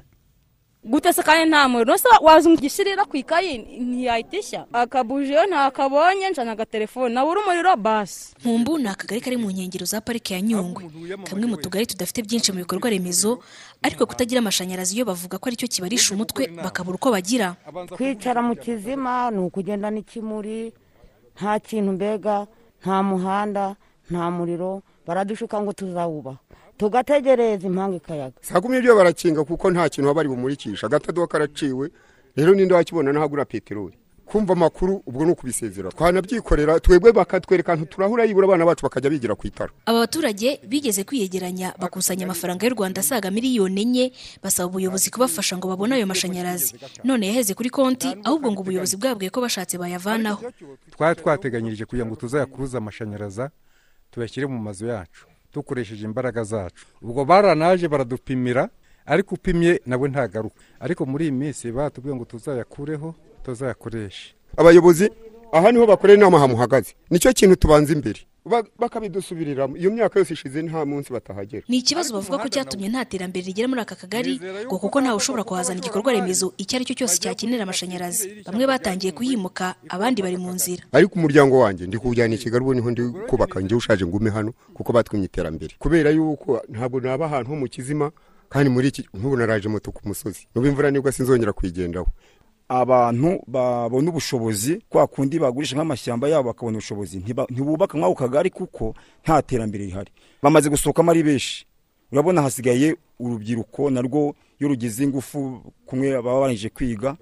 [0.83, 1.95] Gutese kandi nta muriro.
[2.21, 3.57] Waza ugishyirira ku ikayi?
[3.57, 9.85] Ntiyahita akabuje iyo ntakabonye njana agatelefone nabura umuriro basi nkumbu ni akagari kari mu nkengero
[9.85, 10.83] za parike ya nyungwe.
[11.27, 13.39] Kamwe mu tugari tudafite byinshi mu bikorwa remezo
[13.83, 17.55] ariko kutagira amashanyarazi iyo bavuga ko ari cyo kibarisha umutwe bakabura uko bagira.
[17.91, 20.71] Kwicara mu kizima ni ukugenda n'ikimuri
[21.35, 22.47] nta kintu mbega
[22.81, 23.75] nta muhanda
[24.09, 26.39] nta muriro baradushuka ngo tuzawubaha
[26.79, 28.37] tugategereza impanga ikayaga.
[28.41, 31.91] Saa kumi n'ibyo barakinga kuko nta kintu baba bari bumurikisha agatadowa karaciwe
[32.35, 33.97] rero ninde wakibona n'ahagura peteroli?
[34.25, 35.89] Kumva amakuru ubwo ni ukubisezera.
[35.89, 41.03] Twanabyikorera twebwe bakatwereka ahantu turahura yibura abana bacu bakajya bigira ku itara aba baturage bigeze
[41.03, 44.05] kwiyegeranya bakusanya amafaranga y'u rwanda asaga miliyoni enye
[44.43, 46.77] basaba ubuyobozi kubafasha ngo babone ayo mashanyarazi.
[47.03, 50.45] None yaheze kuri konti ahubwo ngo ubuyobozi bwabwiye ko bashatse bayavanaho.
[50.93, 53.49] Twari twateganyirije kugira ngo tuzayakuruze amashanyaraza
[54.13, 55.25] tuyashyire mu mazu yacu.
[55.53, 56.85] Dukoresheje imbaraga zacu.
[57.01, 58.69] Ubwo baranaje baradupimira
[59.05, 64.35] ariko upimye nawe ntagaruka ariko muri iyi minsi batubwiye ngo tuzayakureho tuzayakoreshe.
[64.57, 65.09] Abayobozi
[65.51, 66.93] aha ni ho bakorera inama hamuhagaze.
[67.09, 68.19] Nicyo kintu tubanza imbere.
[68.79, 71.63] Bakabidusubiriramo iyo myaka yose ishize nta munsi batahagera.
[71.67, 75.43] Ni ikibazo bavuga ko cyatumye nta terambere rigera muri aka kagari ngo kuko ntawe ushobora
[75.43, 78.43] kuhazana igikorwa remezo icyo ari cyo cyose cyakenera amashanyarazi.
[78.45, 80.83] bamwe batangiye kuyimuka abandi bari mu nzira.
[80.91, 84.53] Ariko umuryango wanjye ndi kuwujyana i kigali ni ho ndi kubaka njye ushaje ngume hano
[84.73, 85.73] kuko batwimye iterambere.
[85.79, 88.11] Kubera yuko ntabwo naba ahantu ho mu kizima
[88.49, 92.07] kandi muri iki nk'ubu naraje moto ku musozi n'ubu imvura ni bwo sinzongera kuyigendaho.
[92.69, 97.17] Abantu babona ubushobozi kwa kundi bagurisha nk'amashyamba yabo bakabona ubushobozi.
[97.49, 100.11] Ntibubaka nk'ako kagari kuko nta terambere rihari.
[100.43, 101.65] Bamaze gusohokamo ari benshi.
[102.11, 107.15] Urabona hasigaye urubyiruko narwo iyo rugize ingufu kumwe baba barangije kwiga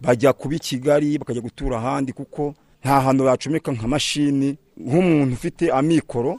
[0.00, 4.58] bajya kuba i kigali bakajya gutura ahandi kuko nta hantu yacomeka nka mashini.
[4.76, 6.38] Nk'umuntu ufite amikoro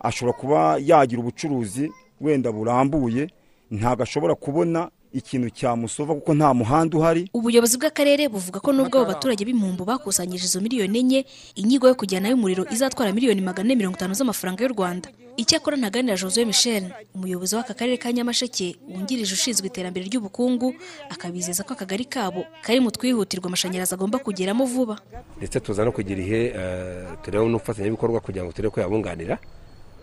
[0.00, 3.30] ashobora kuba yagira ubucuruzi wenda burambuye
[3.70, 7.22] ntabwo ashobora kubona ikintu cyamusova kuko nta muhanda uhari.
[7.32, 11.20] Ubuyobozi bw'akarere buvuga ko nubwo abo baturage b'impungu bakusanyije izo miliyoni enye
[11.56, 15.08] inyigo yo kujyanayo umuriro izatwara miliyoni magana ane mirongo itanu z'amafaranga y'u rwanda.
[15.36, 16.84] Icyakora ntaganira josue michel
[17.16, 20.72] umuyobozi w'aka karere ka nyamasheke wungirije ushinzwe iterambere ry'ubukungu
[21.12, 24.96] akabizeza ko akagari kabo kari mu twihutirwa amashanyarazi agomba kugeramo vuba.
[25.36, 29.36] Ndetse tuza no kugira ihe eh, tureba n'umufatanyabikorwa kugira ngo turebe ko yabunganira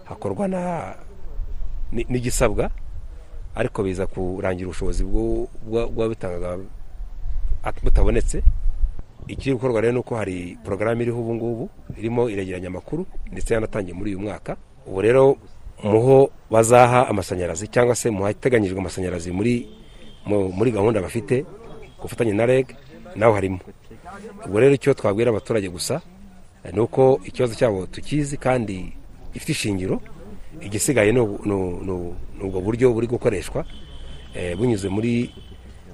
[0.06, 0.46] hakorwa
[1.92, 2.70] n'igisabwa.
[3.56, 5.04] Ariko biza kurangira ubushobozi
[5.66, 6.58] bw'abitangaga
[7.64, 8.44] at- butabonetse.
[9.28, 13.96] Ikiri gukorwa rero ni uko hari porogaramu iriho ubu ngubu irimo iregeranya amakuru ndetse yanatangiye
[13.96, 14.58] muri uyu mwaka.
[14.88, 15.38] Ubu rero
[15.84, 19.68] muho bazaha amashanyarazi cyangwa se mu hateganyijwe amashanyarazi muri
[20.26, 21.46] mu- muri gahunda bafite
[22.02, 22.76] gufatanya na reg
[23.16, 23.60] naho harimo.
[24.46, 26.02] Ubwo rero icyo twabwira abaturage gusa
[26.74, 28.92] ni uko ikibazo cyabo tukizi kandi
[29.34, 30.02] gifite ishingiro
[30.62, 31.20] igisigaye ni
[32.44, 33.66] ubwo buryo buri gukoreshwa
[34.36, 35.32] eh, bunyuze muri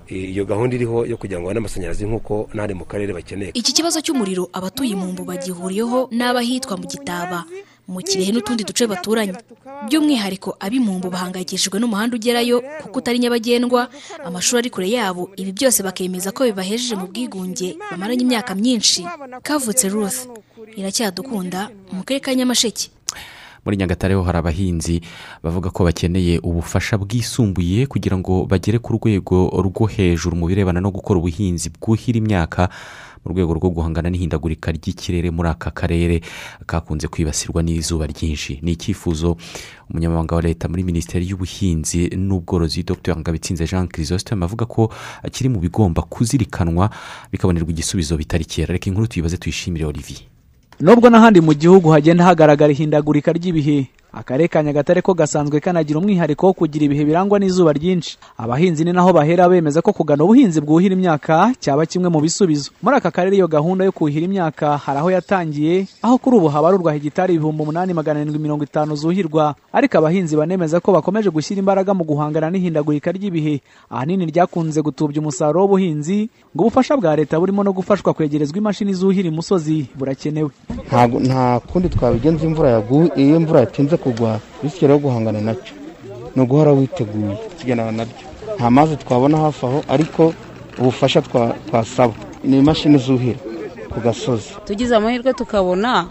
[0.09, 3.51] iyo gahunda iriho yo kugira ngo babone amashanyarazi nk'uko n'ahandi mu karere bakeneye.
[3.53, 7.45] Iki kibazo cy'umuriro abatuye impungu bagihuriyeho n'abahitwa mu gitaba.
[7.89, 9.37] Mu kirehe n'utundi duce baturanye.
[9.85, 13.89] By'umwihariko ab'impungu bahangayikishijwe n'umuhanda ugerayo kuko utari nyabagendwa
[14.25, 19.05] amashuri ari kure yabo ibi byose bakemeza ko bibahejeje mu bwigunge bamaranye imyaka myinshi.
[19.45, 20.25] Kavutse ruth
[20.77, 22.89] iracyadukunda mu karere ka nyamasheke.
[23.65, 25.01] Muri nyagatare ho hari abahinzi
[25.43, 30.91] bavuga ko bakeneye ubufasha bwisumbuye kugira ngo bagere ku rwego rwo hejuru mu birebana no
[30.91, 32.69] gukora ubuhinzi bwuhira imyaka
[33.19, 36.23] mu rwego rwo guhangana n'ihindagurika ry'ikirere muri aka karere.
[36.63, 38.63] Kakunze kwibasirwa n'izuba ryinshi.
[38.63, 39.35] Ni icyifuzo
[39.91, 43.19] umunyamabanga wa leta muri minisiteri y'ubuhinzi n'ubworozi dr.
[43.19, 44.87] Ngabitsinze jean chrysostome avuga ko
[45.35, 46.87] kiri mu bigomba kuzirikanwa
[47.27, 48.71] bikabonerwa igisubizo bitari kera.
[48.71, 50.23] Reka inkuru tuyibaze tuyishimire olivier.
[50.79, 56.47] Nubwo n'ahandi mu gihugu hagenda hagaragara ihindagurika ry'ibihe akarere ka nyagatare ko gasanzwe kanagira umwihariko
[56.47, 58.17] wo kugira ibihe birangwa n'izuba ryinshi.
[58.37, 62.71] Abahinzi ni naho bahera bemeza ko kugana ubuhinzi bwuhira imyaka cyaba kimwe mu bisubizo.
[62.81, 66.93] Muri aka karere iyo gahunda yo kuhira imyaka hari aho yatangiye aho kuri ubu habarurwa
[66.93, 69.55] hegitari ibihumbi umunani magana arindwi mirongo itanu zuhirwa.
[69.73, 73.61] Ariko abahinzi banemeza ko bakomeje gushyira imbaraga mu guhangana n'ihindagurika ry'ibihe.
[73.89, 79.27] Ahanini ryakunze gutubya umusaruro w'ubuhinzi ngo ubufasha bwa leta burimo no gufashwa kwegerezwa imashini zuhira
[79.29, 79.85] imusozi.
[79.95, 80.49] Burakenewe.
[81.21, 85.73] Nta kundi twabigenza imvura yaguye iyo imvura yatinze kugwa bityo rero guhangana na cyo.
[86.35, 88.15] Ni uguhora witeguye tugendana na byo
[88.57, 90.33] nta mazi twabona hafi aho ariko
[90.79, 92.13] ubufasha twa- twasaba.
[92.43, 93.39] Ni imashini zuhira
[93.91, 94.49] ku gasozi.
[94.65, 96.07] Tugize amahirwe tukabona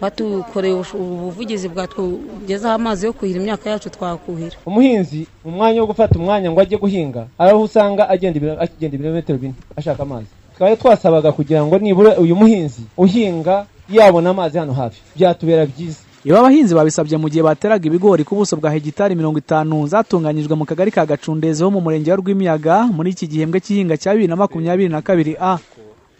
[0.00, 4.56] batukoreye ubuvugizi bwatugezaho amazi yo kuhira imyaka yacu twakuhira.
[4.66, 8.38] Umuhinzi mu mwanya wo gufata umwanya ngo ajye guhinga hari aho usanga agenda
[8.80, 10.26] ibirometero bine ashaka amazi.
[10.58, 15.00] Twari twasabaga kugira ngo nibura uyu muhinzi uhinga yabona amazi hano hafi.
[15.16, 16.00] Byatubera byiza.
[16.26, 20.64] Ibi abahinzi babisabye mu gihe bateraga ibigori ku buso bwa hegitari mirongo itanu zatunganyijwe mu
[20.66, 24.36] kagari ka gacundezi ho mu murenge wa rwimiyaga muri iki gihembwe cy'ihinga cya bibiri na
[24.36, 25.54] makumyabiri na kabiri a.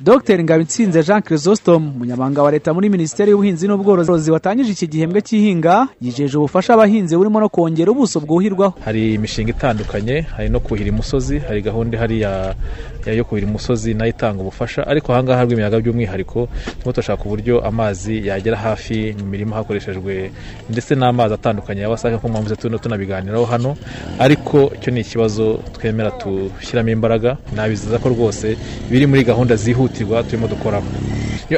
[0.01, 0.43] dr.
[0.45, 6.37] Ngabitsinze jean chrysostome umunyamabanga wa leta muri minisiteri y'ubuhinzi n'ubworozi watangije iki gihembwe cy'ihinga yijeje
[6.39, 8.75] ubufasha abahinzi burimo no kongera ubuso bwuhirwaho.
[8.85, 12.55] Hari imishinga itandukanye hari no kuhira imusozi hari gahunda hariya
[13.07, 18.27] yo kuhira imusozi na yo itanga ubufasha ariko ahangaha rw'imiyaga by'umwihariko turimo turashaka uburyo amazi
[18.27, 20.31] yagera hafi mu mirima hakoreshejwe
[20.71, 21.81] ndetse n'amazi atandukanye.
[21.81, 23.77] Ya wasake nk'uko mpamvu tuno tunabiganiraho hano
[24.19, 28.57] ariko icyo ni ikibazo twemera dushyiramo imbaraga nabizeza ko rwose
[28.91, 29.57] biri muri gahunda
[29.87, 30.87] zihutirwa turimo dukoramo.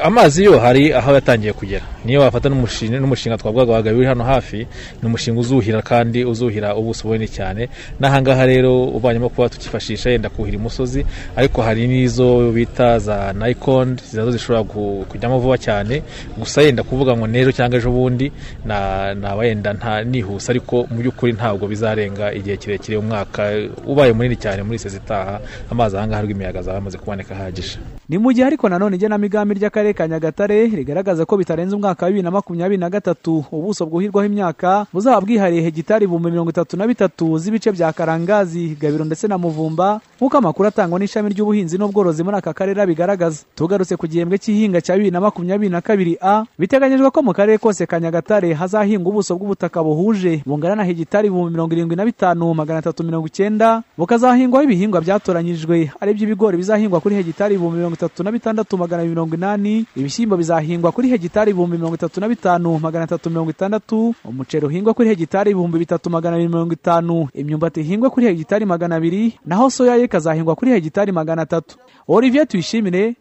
[0.03, 1.85] Amazi yo hari aho yatangiye kugera.
[2.05, 4.67] Niyo wafata n'umushinga twavugaga uri hano hafi
[5.03, 7.69] ni umushinga uzuhira kandi uzuhira ubuso bunini cyane.
[8.01, 14.25] N'ahangaha rero ubanyemo kuba tukifashisha yenda kuhira imusozi ariko hari n'izo bita za nayikondi na
[14.25, 14.65] zo zishobora
[15.09, 16.03] kujyamo vuba cyane.
[16.39, 18.33] Gusa yenda kuvuga ngo n'ejo cyangwa ejo bundi
[18.65, 23.53] naba yenda nta nihuse ariko mu by'ukuri ntabwo bizarenga igihe kirekire umwaka
[23.87, 25.41] ubaye munini cyane muri sezi itaha
[25.73, 27.79] amazi ahangaha rw'imiyaga azaba amaze kuboneka ahagije.
[28.09, 32.23] Ni mu gihe ariko nanone igenamigambi ry'akarere ka nyagatare rigaragaza ko bitarenze umwaka wa bibiri
[32.25, 33.45] na makumyabiri na gatatu.
[33.53, 39.05] Ubuso bwuhirwaho imyaka buzaba bwihariye hegitari ibihumbi mirongo itatu na bitatu z'ibice bya karangazi gabiro
[39.05, 43.45] ndetse na muvumba nk'uko amakuru atangwa n'ishami ry'ubuhinzi n'ubworozi muri aka karere abigaragaza.
[43.55, 47.59] Tugarutse ku gihembwe cy'ihinga cya bibiri na makumyabiri na kabiri a biteganyijwe ko mu karere
[47.59, 52.51] kose ka nyagatare hazahingwa ubuso bw'ubutaka buhuje bungana na hegitari ibihumbi mirongo irindwi na bitanu
[52.55, 58.08] magana atatu mirongo icyenda bukazahingwaho ibihingwa byatoranyijwe ari iby'ibigori bizahingwa kuri hegitari ibihumbi mirongo itatu
[58.25, 63.05] na bitandatu magana mirongo inani ibishyimbo bizahingwa kuri hegitari ibihumbi mirongo itatu na bitanu magana
[63.05, 68.11] atatu mirongo itandatu umuceri uhingwa kuri hegitari ibihumbi bitatu magana abiri mirongo itanu imyumbati ihingwa
[68.11, 71.77] kuri hegitari magana abiri naho soya ye ikazahingwa kuri hegitari magana atatu.
[72.09, 73.17] Olivier tuyishimire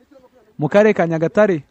[0.59, 1.63] mu karere ka nyagatare.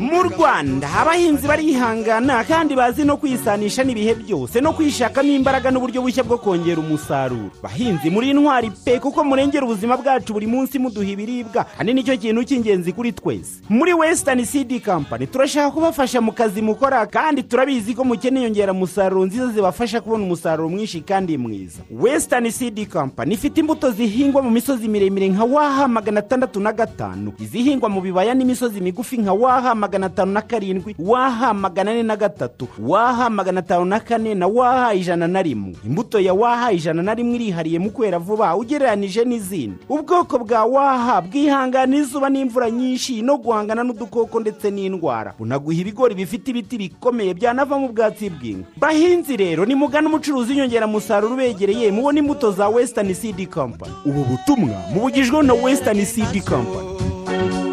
[0.00, 6.22] Mu rwanda abahinzi barihangana kandi bazi no kwisanisha n'ibihe byose no kwishakamo imbaraga n'uburyo bushya
[6.24, 7.50] bwo kongera umusaruro.
[7.62, 12.16] Bahinzi muri intwari pe kuko murengera ubuzima bwacu buri munsi muduha ibiribwa kandi ni cyo
[12.16, 13.62] kintu cy'ingenzi kuri twese.
[13.68, 19.46] Muri western cd company turashaka kubafasha mu kazi mukora kandi turabizi ko mukeneye inyongeramusaruro nziza
[19.48, 21.80] zibafasha kubona umusaruro mwinshi kandi mwiza.
[21.90, 27.32] Western cd company ifite imbuto zihingwa mu misozi miremire nka waha magana atandatu na gatanu.
[27.40, 32.16] Izihingwa mu bibaya n'imisozi migufi nka waha magana atanu na karindwi waha magana ane na
[32.16, 35.76] gatatu waha magana atanu na kane na waha ijana na rimwe.
[35.86, 39.76] Imbuto ya waha ijana na rimwe irihariye mu kwera vuba ugereranije n'izindi.
[39.88, 45.34] Ubwoko bwa waha bwihangana izuba n'imvura nyinshi no guhangana n'udukoko ndetse n'indwara.
[45.38, 48.68] Bunaguha ibigori bifite ibiti bikomeye byanavamo ubwatsi bw'inka.
[48.76, 53.92] Bahinzi rero nimugana umucuruzi w'inyongeramusaruro ubegereye mubona imbuto za western cd company.
[54.04, 57.65] Ubu butumwa mubugijweho na western cd company.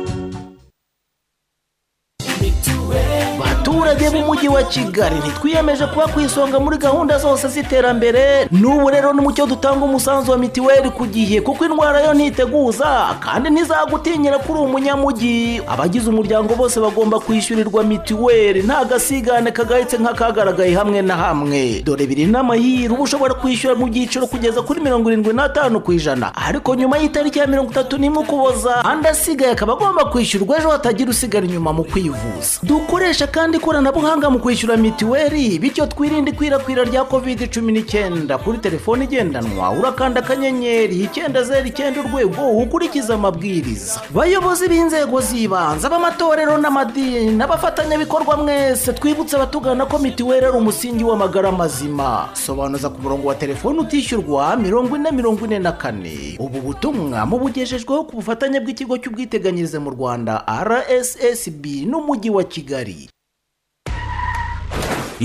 [3.74, 8.48] Baturage b'umujyi wa kigali ntitwiyemeje kuba ku isonga muri gahunda zose z'iterambere.
[8.52, 14.38] N'ubu rero n'umucyo dutanga umusanzu wa mitiweli ku gihe kuko indwara yo ntiteguza kandi ntizagutinyira
[14.40, 21.82] kuri umunyamujyi abagize umuryango bose bagomba kwishyurirwa mitiweli nta gasigane kagahitse nk'akagaragaye hamwe na hamwe.
[21.86, 26.30] Dore biri n'amahirwe uba ushobora kwishyura mu byiciro kugeza kuri mirongo irindwi n'atanu ku ijana.
[26.36, 31.10] Ariko nyuma y'itariki ya mirongo itatu n'imwe ukuboza andi asigaye akaba agomba kwishyurwa ejo hatagira
[31.10, 32.60] usigara inyuma mu kwivuza.
[32.64, 38.38] Dukoresha kandi ikoranabuhanga mu kwishyura mitiweli bityo twirinde ikwirakwira rya kovide cumi n'icyenda.
[38.38, 44.02] Kuri telefone igendanwa urakanda akanyenyeri icyenda zeru icyenda urwego ukurikiza amabwiriza.
[44.12, 52.30] Bayobozi b'inzego z'ibanze ab'amatorero n'amadini n'abafatanyabikorwa mwese twibutse abatugana ko mitiweli ari umusingi w'amagara mazima.
[52.36, 56.36] Sobanuza ku murongo wa telefone utishyurwa mirongo ine mirongo ine na kane.
[56.40, 63.08] Ubu butumwa mubugejejweho ku bufatanye bw'ikigo cy'ubwiteganyirize mu rwanda rssb n'umujyi wa kigali.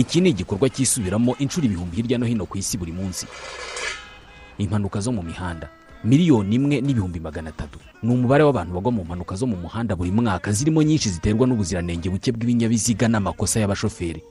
[0.00, 3.26] Iki ni igikorwa cyisubiramo inshuro ibihumbi hirya no hino ku isi buri munsi.
[4.58, 5.68] Impanuka zo mu mihanda.
[6.04, 7.78] Miliyoni imwe n'ibihumbi magana atatu.
[8.02, 10.52] Ni umubare w'abantu bagwa mu mpanuka zo mu muhanda buri mwaka.
[10.52, 14.22] Zirimo nyinshi ziterwa n'ubuziranenge buke bw'ibinyabiziga n'amakosa y'abashoferi.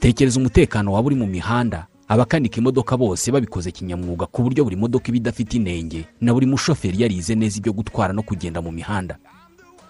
[0.00, 1.86] Tekereza umutekano waba uri mu mihanda.
[2.08, 6.06] Abakanika imodoka bose babikoze kinyamwuga ku buryo buri modoka iba idafite inenge.
[6.20, 9.18] Na buri mushoferi yarize neza ibyo gutwara no kugenda mu mihanda.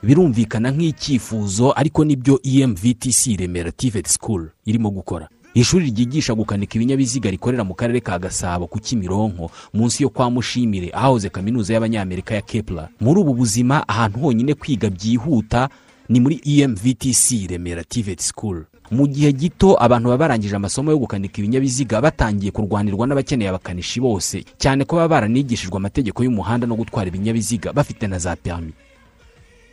[0.03, 5.29] Birumvikana nk'icyifuzo ariko ni byo emvtc remera tivet school irimo gukora.
[5.55, 10.91] Ishuri ryigisha gukanika ibinyabiziga rikorera mu karere ka gasabo ku kimironko munsi yo kwa mushimire
[10.93, 12.89] ahahoze kaminuza y'abanyamerika ya kepler.
[13.01, 15.69] Muri ubu buzima ahantu honyine kwiga byihuta
[16.09, 18.65] ni muri emvtc remera tivet school.
[18.91, 24.45] Mu gihe gito abantu baba barangije amasomo yo gukanika ibinyabiziga batangiye kurwanirwa n'abakeneye abakanishi bose.
[24.59, 28.73] Cyane ko baba baranigishijwe amategeko y'umuhanda no gutwara ibinyabiziga bafite na za perimi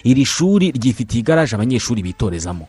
[0.04, 2.68] iri shuri ryifitiye igaraje abanyeshuri bitorezamo.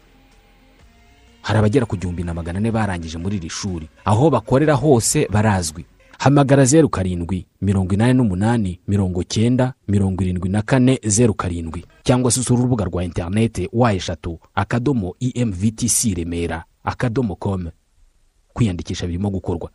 [1.42, 3.88] Hari abagera ku gihumbi na magana ane barangije muri iri shuri.
[4.04, 5.84] Aho bakorera hose barazwi.
[6.18, 11.84] Hamagara zeru karindwi mirongo inani n'umunani mirongo cyenda mirongo irindwi na kane zeru karindwi.
[12.02, 17.68] Cyangwa se usura urubuga rwa interineti wa eshatu akadomo emvtc remera akadomo com.
[18.52, 19.70] Kwiyandikisha birimo gukorwa.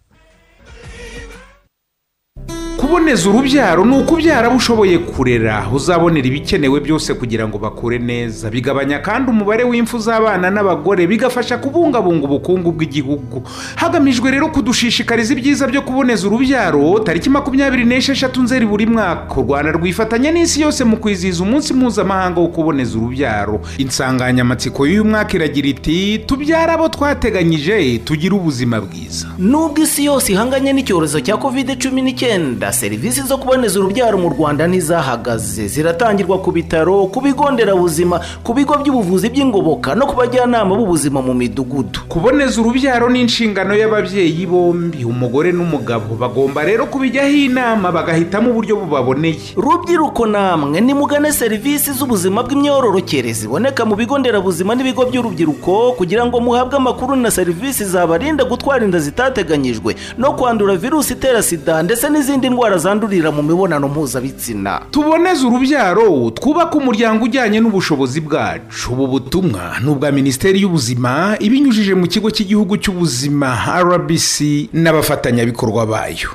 [2.89, 5.67] Kuboneza urubyaro ni ukubyara abo ushoboye kurera.
[5.73, 8.49] Uzabonera ibikenewe byose kugira ngo bakure neza.
[8.49, 13.43] Bigabanya kandi umubare w'imfu z'abana n'abagore bigafasha kubungabunga ubukungu bw'igihugu.
[13.75, 16.99] Hagamijwe rero kudushishikariza ibyiza byo kuboneza urubyaro.
[16.99, 19.35] Tariki makumyabiri n'esheshatu nzeri buri mwaka.
[19.37, 23.61] U rwanda rwifatanya n'isi yose mu kwizihiza umunsi mpuzamahanga wo kuboneza urubyaro.
[23.77, 29.27] Insanganyamatsiko y'uyu mwaka iragira iti tubyara abo twateganyije tugire ubuzima bwiza.
[29.37, 34.67] Nubwo isi yose ihanganye n'icyorezo cya kovide cumi n'icyenda serivisi zo kuboneza urubyaro mu rwanda
[34.67, 35.67] ntizahagaze.
[35.67, 41.33] Ziratangirwa ku bitaro ku bigo nderabuzima ku bigo by'ubuvuzi by'ingoboka no ku bajyanama b'ubuzima mu
[41.33, 41.99] midugudu.
[42.07, 45.03] Kuboneza urubyaro ni inshingano y'ababyeyi bombi.
[45.05, 49.59] Umugore n'umugabo bagomba rero kubijyaho inama bagahitamo uburyo bubaboneye.
[49.59, 56.77] Rubyiruko namwe nimugane serivisi z'ubuzima bw'imyororokere ziboneka mu bigo nderabuzima n'ibigo by'urubyiruko kugira ngo muhabwe
[56.79, 62.68] amakuru na serivisi zabarinda gutwara inda zitateganyijwe no kwandura virusi itera sida ndetse n'izindi ndwara
[62.77, 64.81] zandurira mu mibonano mpuzabitsina.
[64.91, 68.91] Tuboneze urubyaro twubake umuryango ujyanye n'ubushobozi bwacu.
[68.93, 74.41] Ubu butumwa ni ubwa minisiteri y'ubuzima ibinyujije mu kigo cy'igihugu cy'ubuzima rbc
[74.73, 76.29] n'abafatanyabikorwa bayo.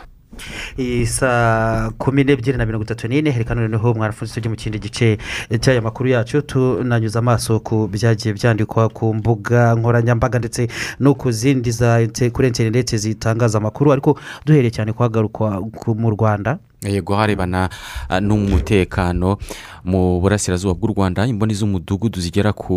[1.07, 3.31] Saa kumi n'ebyiri na mirongo itatu n'ine.
[3.31, 5.19] Reka noneho mwarafunze tujye mu kindi gice
[5.61, 6.43] cy'aya makuru yacu.
[6.43, 10.69] Tunanyuze amaso ku byagiye byandikwa ku mbuga nkoranyambaga ndetse
[11.01, 12.01] no ku zindi za
[12.33, 13.93] kuri interineti zitangaza amakuru.
[13.93, 15.63] Ariko duhereye cyane kuhagarukwa
[15.97, 16.59] mu rwanda.
[16.85, 17.69] Yego harebana
[18.09, 19.39] ah, n'umutekano
[19.85, 22.75] mu burasirazuba bw'u rwanda imboni z'umudugudu zigera ku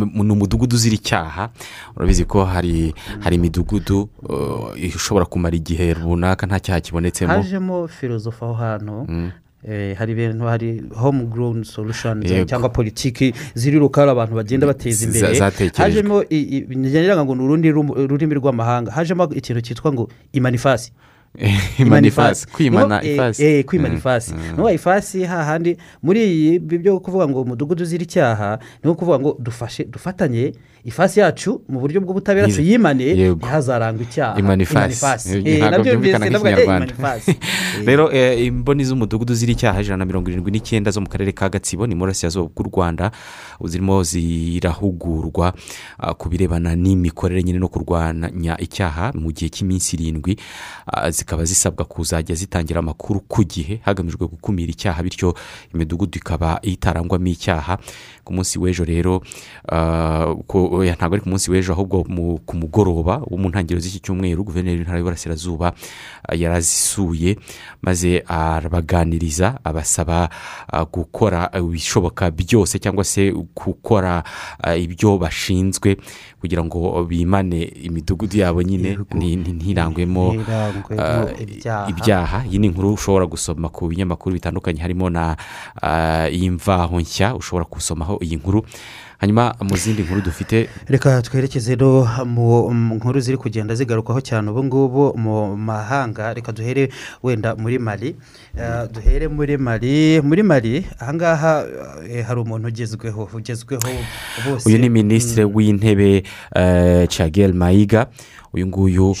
[0.00, 1.50] ni umudugudu uzira icyaha
[1.96, 7.32] urabizi ko hari hari imidugudu uh, ishobora kumara igihe runaka nta cyaha kibonetsemo?
[7.32, 9.30] Hajemo filozofi aho hantu Mm.
[9.68, 12.44] Eh, hari ibintu hari home grown solutions Yego.
[12.44, 15.70] cyangwa politiki ziriruka hari abantu bagenda bateza Za- imbere.
[15.76, 16.24] hajemo
[17.24, 18.92] ngo ni urundi rurimi rw'amahanga.
[18.92, 20.92] Hajemo ikintu cyitwa ngo imanifasi.
[21.78, 24.56] Imana ifasi kwimana No, eh, ifasi kwimana Mm, ifasi mm.
[24.56, 29.18] nuba ifasi hahandi muri iyi bi- byo kuvuga ngo umudugudu uzira icyaha ni nko kuvuga
[29.18, 30.52] ngo dufashe dufatanye
[30.84, 34.38] ifasi yacu mu buryo bw'ubutabera tuyimane ntihazarangwe icyaha.
[34.38, 35.38] Imanifasi.
[35.38, 36.64] Eh, Eh, na byo byumvikana eh, nk'ikinyarwanda.
[36.94, 37.32] imanifasi.
[37.88, 41.48] rero eh, imboni z'umudugudu ziri icyaha ijana na mirongo irindwi n'icyenda zo mu karere ka
[41.48, 43.10] gatsibo ni mu burasirazuba bw'u rwanda
[43.64, 45.52] zirimo zirahugurwa
[45.98, 50.36] ah, ku birebana n'imikorere nyine no kurwanya icyaha mu gihe cy'iminsi irindwi.
[50.86, 55.32] Ah, zikaba zisabwa kuzajya zitangira amakuru ku gihe hagamijwe gukumira icyaha bityo
[55.74, 57.78] imidugudu ikaba itarangwamo icyaha.
[58.24, 59.20] Ku munsi w'ejo rero
[59.68, 62.02] oya, ntabwo ari ku munsi w'ejo ahubwo
[62.46, 65.72] ku mugoroba wo mu ntangiriro z'iki cyumweru guverineri w'intara y'uburasirazuba
[66.28, 67.36] ah, yarazisuye
[67.82, 70.28] maze arabaganiriza abasaba
[70.72, 74.24] ah, gukora ibishoboka byose cyangwa se gukora
[74.62, 75.96] ah, ibyo bashinzwe
[76.40, 78.98] kugira ngo bimane imidugudu yabo nyine.
[79.14, 80.36] Ntirangwemo
[80.98, 81.24] ah,
[81.88, 82.44] ibyaha.
[82.44, 85.36] iyi ni inkuru ushobora gusoma ku binyamakuru bitandukanye harimo na
[85.82, 88.64] ah, y'imvaho nshya ushobora gusomaho iyi nkuru.
[89.18, 94.64] Hanyuma mu zindi nkuru dufite reka twerekeze no mu nkuru ziri kugenda zigarukwaho cyane ubu
[94.64, 96.34] ngubu mu mahanga.
[96.34, 96.88] Reka duhere
[97.22, 98.16] wenda muri mari
[98.54, 101.66] Eh, duhere muri mari muri mari ahangaha
[102.08, 103.82] eh, hari umuntu ugezweho ugezweho
[104.46, 104.68] bose.
[104.68, 106.22] Uyu ni minisitiri w'intebe
[106.56, 108.06] eh, Chagel mayiga.
[108.54, 109.14] Uyu nguyu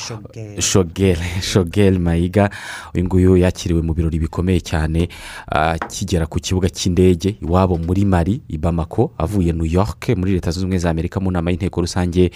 [0.58, 2.50] shogel shogel mayiga.
[2.94, 5.08] Uyu nguyu yakiriwe mu birori bikomeye cyane
[5.50, 10.50] ah, akigera ku kibuga cy'indege iwabo muri mari i bamako avuye new york muri leta
[10.50, 12.30] zunze ubumwe za amerika mu nama y'inteko rusange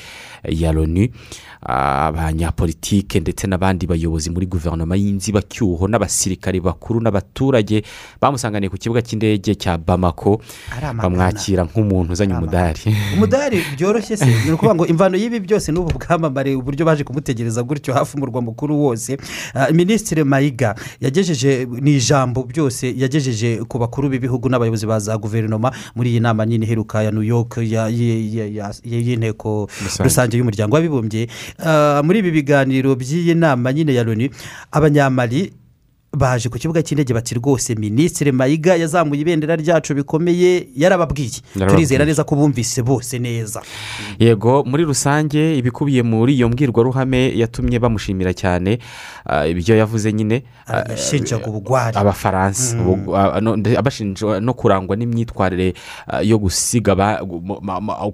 [0.44, 7.82] ya loni Ah, abanyapolitike ndetse n'abandi bayobozi muri guverinoma y'inzibacyuho n'abasirikari bakuru n'abaturage
[8.20, 10.40] bamusanganiye ku kibuga cy'indege cya bamako
[11.02, 12.80] bamwakira nk'umuntu uzanye umudari
[13.14, 17.62] umudari byoroshye se ni ukuvuga ngo imvano y'ibi byose ni ubu bwamamare uburyo baje kumutegereza
[17.62, 19.18] gutyo hafi umurwa mukuru wose
[19.54, 25.72] Ah, minisitiri mayiga yagejeje ni ijambo byose yagejeje ku bakuru b'ibihugu n'abayobozi ba za guverinoma
[25.94, 27.56] muri iyi nama nyine iheruka ya new york
[28.84, 30.36] y'inteko Rusange.
[30.38, 31.47] y'umuryango w'abibumbye Ah,
[32.04, 34.30] muri ibi biganiro by'iyi nama nyine ya loni
[34.72, 35.52] abanyamari
[36.18, 41.40] baje ku kibuga cy'indege bati rwose minisitiri mayiga yazamuye ibendera ryacu bikomeye yarababwiye.
[41.54, 43.62] Turizera neza ko bumvise bose neza.
[44.18, 48.78] Yego muri rusange ibikubiye muri iyo mbwirwaruhame yatumye bamushimira cyane
[49.26, 52.76] ah, ibyo yavuze nyine ah, yashinjaga ubugwari abafaransa.
[52.76, 53.14] Mm.
[53.14, 55.74] ah, abashinja no kurangwa n'imyitwarire
[56.06, 56.94] ah, yo gusiga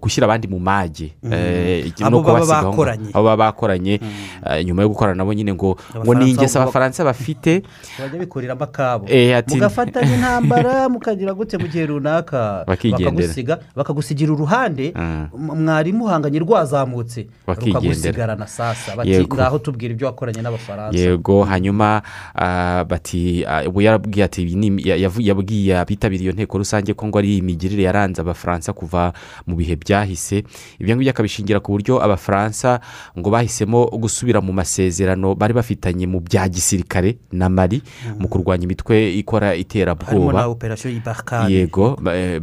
[0.01, 1.13] gushyira abandi mu mage.
[1.23, 1.33] Mm.
[1.33, 2.83] eh, no kubasigaho
[3.13, 4.01] abo baba bakoranye.
[4.43, 7.63] Ah, nyuma yo gukorana nabo nyine ngo ngo ni ingeso abafaransa bafite
[7.99, 12.65] bajya bikuriramo akabo Eh, mugafatanya intambara mukagira gute mu gihe runaka?
[12.67, 15.29] Bakagusiga bakagusigira uruhande Mm.
[15.35, 17.27] m- mwari muhanganye rwazamutse.
[17.47, 20.99] Rukagusigarana sasa bati ngaho tubwira ibyo wakoranye n'abafaransa.
[20.99, 22.03] Yego hanyuma
[22.35, 26.95] ah, bati ah, ubu yarabwiye ati "Iyi ni- ya- yavu- yabwiye abitabiriye iyo nteko rusange
[26.95, 29.13] ko ngo ari imigirire yaranze abafaransa kuva
[29.47, 30.45] mu bihe byahise.
[30.79, 32.81] Ibyo ngibyo akabishingira ku buryo abafaransa
[33.19, 37.74] ngo bahisemo gusubira mu masezerano bari bafitanye mu bya gisirikare na mari
[38.19, 42.41] mu kurwanya imitwe ikora harimo na iterabwoba operasiyo y'ibarikani yego ba- eh,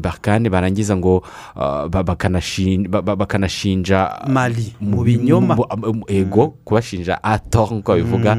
[0.49, 1.23] barangiza ngo
[1.55, 5.55] ah, ba- bakanashin- ba- ba- bakanashinja Mali, mu binyoma.
[6.09, 8.35] yego kubashinja ato nk'uko babivuga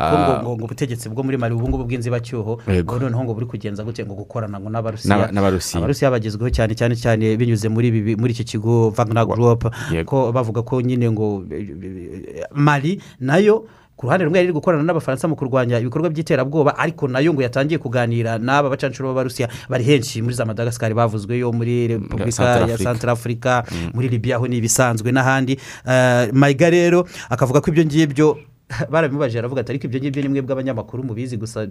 [0.00, 3.84] ko ngo ngo ubutegetsi bwo muri mari ubu ngubu bw'inzibacyuho ngo noneho ngo buri kugenza
[3.84, 5.76] gute ngo gukorana ngo n'abarusiya N'aba- n'Abarusiya.
[5.76, 9.68] abarusiya bagezweho cyane cyane cyane binyuze muri muri iki kigo vagna group.
[9.92, 10.08] Yego.
[10.08, 13.68] ko bavuga ko nyine ngo eh, eh, mari na yo
[14.00, 17.76] ku ruhande rumwe yari gukorana n'abafaransa mu kurwanya ibikorwa by'iterabwoba ariko na yo ngo yatangiye
[17.76, 22.84] kuganira n'aba bacanshuro b'abarusiya bari henshi muri za madagascar bavuzweyo muri repubulika ya Centrafrique.
[22.84, 23.52] santarafurika
[23.92, 28.28] muri libiya ho ni ibisanzwe n'ahandi Eh, mayiga rero akavuga ko ibyo ngibyo
[28.92, 31.66] barabimubajije aravuga ati ariko ibyo ngibyo ni mwe bw'abanyamakuru mubizi gusa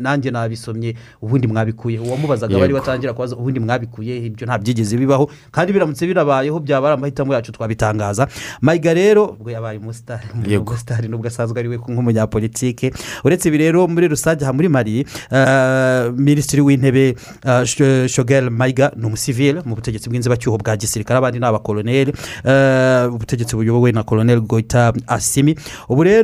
[0.00, 1.98] nanjye nabisomye ubundi mwabikuye.
[1.98, 4.16] Uwamubazaga bari batangira kubaza ubundi mwabikuye?
[4.26, 5.30] Ibyo nta byigeze bibaho.
[5.52, 8.28] Kandi biramutse birabayeho byaba ari amahitamo yacu twabitangaza.
[8.60, 10.24] Mayiga rero ubwo yabaye umusitari
[10.58, 12.92] umusitari nubwo asanzwe ari we nk'umunyapolitike
[13.24, 17.14] uretse ibi rero muri rusange aha muri mari eh, minisitiri w'intebe
[17.44, 21.18] eh, Sh- shogel mayiga ni umusivile mu butegetsi bw'inzibacyuho bwa gisirikare.
[21.18, 22.12] Abandi ni abakoloneli
[22.44, 25.54] eh, ubutegetsi buyobowe na koloneli goita asimi.
[25.88, 26.22] Ubu rero eh,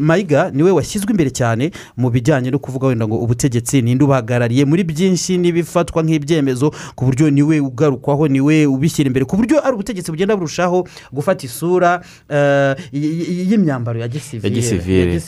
[0.00, 4.64] mayiga ni we washyizwe imbere cyane mu bijyanye no kuvuga wenda ngo ubutegetsi ninde ubahagarariye?
[4.64, 9.60] Muri byinshi n'ibifatwa nk'ibyemezo ku buryo ni we ugarukwaho ni we ubishyira imbere ku buryo
[9.66, 15.20] ari ubutegetsi bugenda burushaho gufata isura eh, y'imyambaro ya gisivile.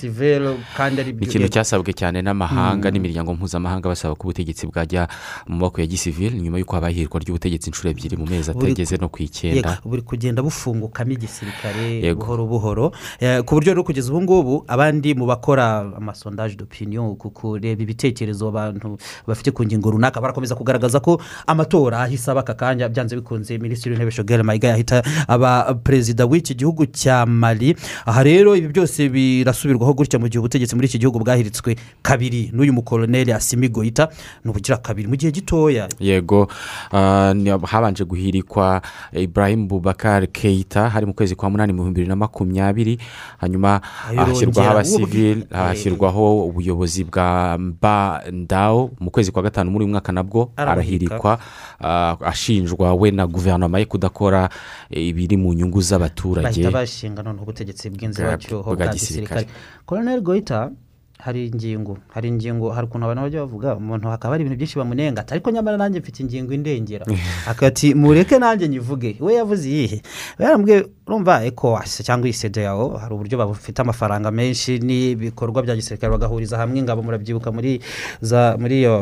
[0.77, 2.93] Kandi ari ikintu cyasabwe cyane n'amahanga Mm.
[2.95, 5.09] n'imiryango mpuzamahanga basaba ko ubutegetsi bwajya
[5.47, 9.09] mu maboko ya gisivile nyuma y'uko habaye ihirwa ry'ubutegetsi inshuro ebyiri mu mezi atageze no
[9.09, 9.79] ku icyenda.
[9.85, 12.93] buri kugenda bufungukamo igisirikare buhoro buhoro.
[13.21, 18.49] Eh, ku buryo rero kugeza ubu ngubu abandi mu bakora amasondaje d'opinion ku kureba ibitekerezo
[18.49, 18.97] abantu
[19.27, 23.91] bafite ku ngingo runaka barakomeza kugaragaza ko amatora ahise aba aka kanya byanze bikunze minisitiri
[23.95, 27.77] w'intebe shogere mayiga yahita aba perezida w'iki gihugu cya mali.
[28.07, 32.73] Aha rero ibi byose birasubirwaho gutya mu gihe ubutegetsi muri iki gihugu bwahiritswe kabiri n'uyu
[32.73, 34.09] mukoloneli asimi goyita
[34.45, 35.89] ni ubugira kabiri mu gihe gitoya.
[36.01, 36.49] Yego
[36.93, 37.35] ah,
[37.67, 38.83] habanje guhirikwa
[39.13, 42.99] ibrahim bubakar keita hari mu kwezi kwa munani mu bihumbi bibiri na makumyabiri
[43.39, 43.81] hanyuma
[44.17, 50.53] hashyirwaho abasivili hashyirwaho ubuyobozi bwa mba ndawo mu kwezi kwa gatanu muri uyu mwaka nabwo
[50.57, 51.39] arahirikwa
[51.81, 54.49] ah, ashinjwa we na guverinoma ye kudakora
[54.91, 56.49] ibiri mu nyungu z'abaturage.
[56.49, 59.47] Bahita bashinga noneho ubutegetsi bw'inzibacyuho Bwa- gisirikare.
[59.87, 60.71] koloneli goyita
[61.19, 65.21] hari ingingo hari ingingo hari ukuntu abantu bajya bavuga umuntu hakaba hari ibintu byinshi bamunenga
[65.21, 67.07] ati ariko nyamara nanjye mfite ingingo indengera.
[67.51, 70.03] Akati mureke nanjye nyivuge we yavuze iyihe?
[70.39, 76.59] Yarambwiye urumva ekowasi cyangwa iyi yawo hari uburyo bafite amafaranga menshi n'ibikorwa bya gisirikare bagahuriza
[76.59, 77.81] hamwe ingabo murabyibuka muri
[78.21, 78.95] za muri iyo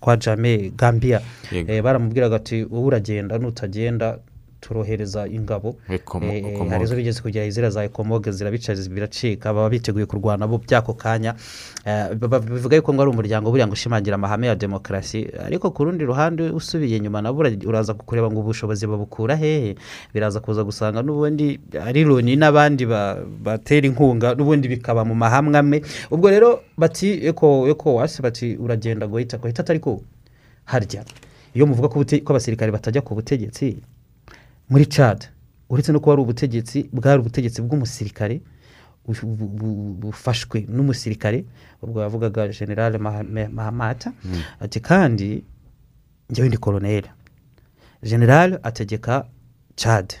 [0.00, 1.20] kwa jame gambia.
[1.52, 1.72] Yego.
[1.72, 4.18] Eh, baramubwiraga ati wowe uragenda nutagenda
[4.66, 9.70] turohereza ingabo Ekomo- Eh, eh, hari izo bigeze kugera izira za ekomoge zirabica biracika baba
[9.70, 11.34] biteguye kurwana bo by'ako kanya.
[11.86, 15.30] Eh, bivuga yuko ngo ari umuryango buriya ngo ushimangira amahame ya demokarasi.
[15.46, 19.76] Ariko ku rundi ruhande usubiye inyuma nabo ura- uraza kureba ngo ubushobozi babukura hehe.
[20.14, 25.78] Biraza kuza gusanga n'ubundi ari loni n'abandi ba- batera inkunga n'ubundi bikaba mu mahamwe amwe.
[26.10, 30.02] Ubwo rero bati eko eko wasi bati uragenda guhita guhita atari ko
[30.64, 31.04] harya.
[31.54, 33.76] Iyo muvuga ko abasirikare batajya ku butegetsi
[34.70, 35.24] muri cad
[35.70, 38.40] uretse no kuba ari ubutegetsi bwari ubutegetsi bw'umusirikare
[39.06, 41.44] bu- bu- bu- bufashwe n'umusirikare
[41.82, 44.12] ubwo yavugaga generale mahamata.
[44.60, 45.44] Ati kandi
[46.30, 47.08] njyewe ndi koroneri
[48.02, 49.26] generale ategeka
[49.76, 50.14] cad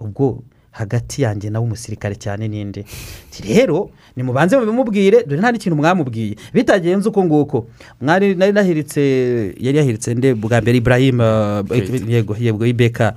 [0.00, 2.84] ubwo hagati yanjye nawe umusirikare cyane ninde?
[3.30, 6.36] Ati, rero nimubanze mubimubwire dore nta n'ikintu mwamubwiye.
[6.54, 7.66] Bitagenze uko nguko.
[8.00, 9.00] Mwari nari nahiritse
[9.60, 10.34] yari yahiritse nde?
[10.34, 11.18] Bwa mbere ibrahim
[11.68, 12.06] Keita.
[12.12, 13.14] yego yego ibeka.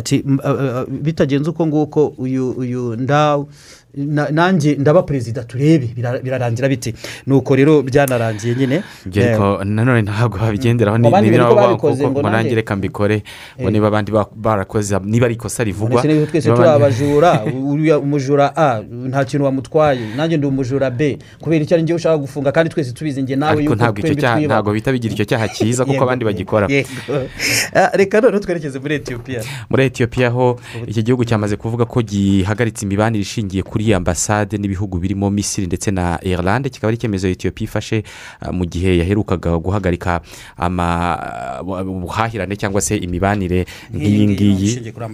[0.00, 0.24] Ati
[0.88, 3.48] bitagenze uko nguko uyu uyu ndawu na-
[3.94, 6.94] nanjye ndaba perezida turebe bira- birarangira bite
[7.26, 8.82] nuko rero byanarangiye nyine.
[9.16, 13.22] Ariko nanone ntabwo babigenderaho niba babikoze ngo nanjye- reka mbikore
[13.60, 13.72] ngo Eh.
[13.72, 17.44] niba abandi ba- barakoze niba ari ikosa rivugwa twese turi abajura
[18.04, 21.18] umujura a nta kintu wamutwaye nanjye ndi umujura b.
[21.40, 24.40] Kubera icyo ari njyewe ushaka gufunga kandi twese tubizi njye nawe yuko twembi twiba.
[24.40, 26.68] ntabwo bita bigira icyo cyaha cyiza kuko abandi bagikora.
[27.74, 32.84] Ah, reka noneho twerekeze muri etiyopiya muri etiyopiya ho iki gihugu cyamaze kuvuga ko gihagaritse
[32.86, 38.02] imibanire ishingiye kuri ambasade n'ibihugu birimo misiri ndetse na irlande kikaba ari icyemezo etiyopiya ifashe
[38.40, 40.20] ah, mu gihe yaherukaga guhagarika
[41.62, 45.06] ubuhahirane cyangwa se imibanire nk'iyi ngiyi kuri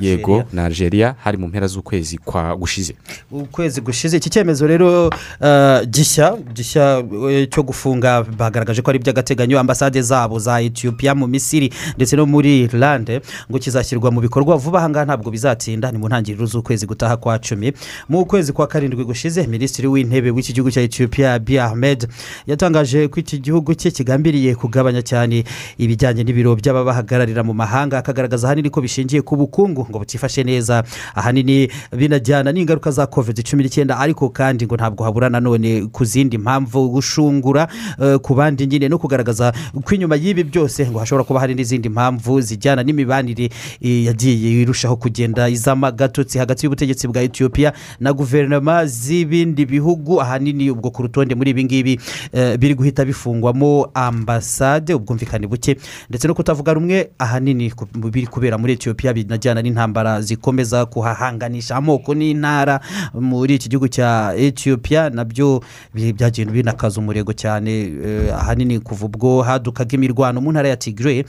[0.00, 2.94] yego na algeria hari mu mpera z'ukwezi kwa gushize.
[3.30, 5.10] Ukwezi gushize iki cyemezo rero
[5.40, 11.26] ah, gishya gishya eh, cyo gufunga bagaragaje ko ari iby'agateganyo ambasade zabo za etiyopiya mu
[11.26, 15.98] misiri ndetse no muri irlande ngo kizashyirwa mu bikorwa vuba aha ngaha ntabwo bizatinda ni
[15.98, 17.72] mu ntangiriro z'ukwezi gutaha kwa cumi.
[18.08, 22.08] Mu kwezi kwa karindwi gushize minisitiri w'intebe w'iki gihugu cya etiyopiya abiy ahmed
[22.46, 25.44] yatangaje ko iki gihugu cye kigambiriye kugabanya cyane
[25.78, 27.98] ibijyanye n'ibiro by'ababahagararira mu mahanga.
[27.98, 30.84] Akagaragaza ahanini ko bishingiye ku bukungu ngo butifashe neza.
[31.14, 36.38] Ahanini binajyana n'ingaruka za covid cumi n'icyenda ariko kandi ngo ntabwo habura nanone ku zindi
[36.38, 37.68] mpamvu gushungura
[38.02, 38.88] eh, ku bandi nyine.
[38.88, 39.52] No kugaragaza
[39.84, 43.48] ko inyuma y'ibi byose ngo hashobora kuba hari n'izindi mpamvu zijyana n'imibanire
[43.80, 45.48] eh, yagiye irushaho kugenda.
[45.48, 51.50] Izama agatotsi hagati y'ubutegetsi bwa etiyopiya na guverinoma z'ibindi bihugu ahanini ubwo ku rutonde muri
[51.50, 52.00] ibi ngibi
[52.32, 55.76] eh, biri guhita bifungwamo ambasade ubwumvikane buke.
[56.08, 57.72] Ndetse no kutavuga rumwe ahanini
[58.10, 62.80] biri kubera muri etiyopiya binajyana n'intambara zikomeza kuhahanganisha amoko n'intara
[63.14, 65.62] muri iki gihugu cya etiyopiya na byo
[65.94, 67.72] byagenda binakaza umurego cyane
[68.04, 71.24] eh, ahanini kuva ubwo hadukaga imirwano mu ntara ya tigre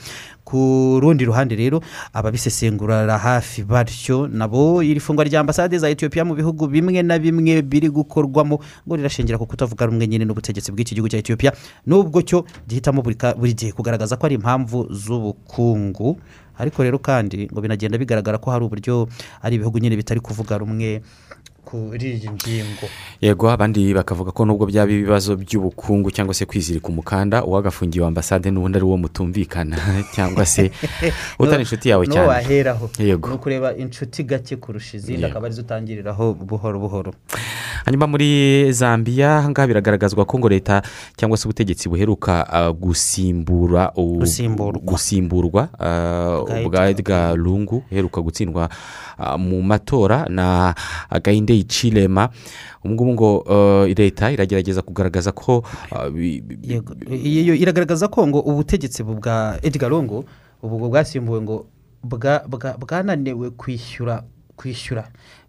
[0.46, 1.82] ku rundi ruhande rero
[2.14, 4.30] ababisesengurira hafi batyo.
[4.30, 8.94] Nabo iri fungwa rya ambasade za etiyopiya mu bihugu bimwe na bimwe biri gukorwamo ngo
[8.96, 11.50] rirashingira ku kutavuga rumwe nyine n'ubutegetsi bw'iki gihugu cya etiyopiya
[11.86, 16.14] nubwo cyo gihitamo buri gihe kugaragaza ko ari impamvu z'ubukungu
[16.58, 19.08] ariko rero kandi ngo binagenda bigaragara ko hari uburyo
[19.42, 21.02] ari ibihugu nyine bitari kuvuga rumwe
[21.66, 22.86] kuri iyi ngingo.
[23.20, 28.78] Yego abandi bakavuga ko nubwo byaba ibibazo by'ubukungu cyangwa se kwizirika umukanda uwagafungiwe ambasade n'ubundi
[28.78, 29.74] ari uwo mutumvikana
[30.14, 30.70] cyangwa se
[31.42, 32.28] utari inshuti yawe cyane.
[32.28, 32.86] waheraho.
[32.98, 33.28] Yego.
[33.28, 37.10] Ni ukureba inshuti gake kurusha izindi akaba ari zo utangiriraho buhoro buhoro.
[37.86, 40.82] Hanyuma muri zambia ahangaha biragaragazwa ko ngo leta
[41.16, 43.94] cyangwa se ubutegetsi buheruka ah, gusimbura
[44.82, 45.68] Gusimburwa.
[45.78, 47.82] ah, Bwa edgar lungu.
[47.90, 48.68] Uheruka gutsindwa
[49.18, 50.74] ah, mu matora na
[51.22, 52.28] gahinde icirema
[52.84, 53.30] ubu ngubu ngo
[53.96, 55.62] leta iragerageza kugaragaza ko
[57.62, 60.24] iragaragaza ko ngo ubutegetsi bwa edgar longo
[60.62, 61.66] ubu bwasimbuwe ngo
[62.02, 64.22] bwa- bwa- bwananiwe kwishyura
[64.56, 65.04] kwishyura.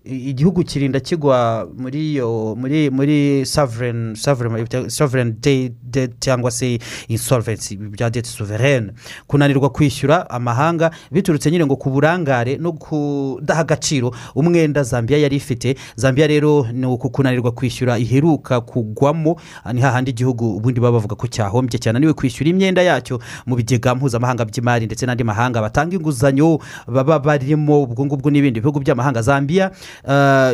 [0.10, 8.26] Igihugu kirinda kigwa muri iyo muri muri sovereign day debt cyangwa se insolvency bya debt
[8.26, 8.92] sovereign
[9.28, 15.76] kunanirwa kwishyura amahanga biturutse nyine ngo ku burangare no kudaha agaciro umwenda zambia yari ifite
[15.96, 19.40] zambia rero ni uku kunanirwa kwishyura iheruka kugwamo.
[19.74, 24.46] Ni hahandi igihugu ubundi baba bavuga ko cyahombye cyananiwe kwishyura imyenda yacyo mu bigega mpuzamahanga
[24.46, 28.62] by'imari ndetse n'andi mahanga batanga inguzanyo baba barimo ubwo ngubwo n'ibindi.
[28.62, 29.72] Bihugu by'amahanga zambia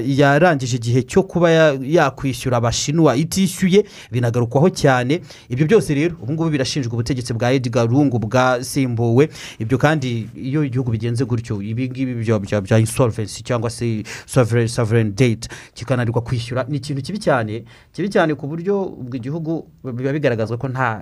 [0.05, 5.21] yarangije igihe cyo kuba ya- yakwishyura abashinwa itishyuye binagarukwaho cyane.
[5.49, 9.29] Ibyo byose rero ubu ngubu birashinjwa ubutegetsi bwa edgar rungu bwasimbuwe
[9.59, 16.21] ibyo kandi iyo igihugu bigenze gutyo ibi ngibi bya- insolvency cyangwa se sovereign date kikananirwa
[16.21, 16.65] kwishyura.
[16.69, 17.63] Ni ikintu kibi cyane
[17.93, 21.01] kibi cyane ku buryo ubwo igihugu biba bigaragazwa ko nta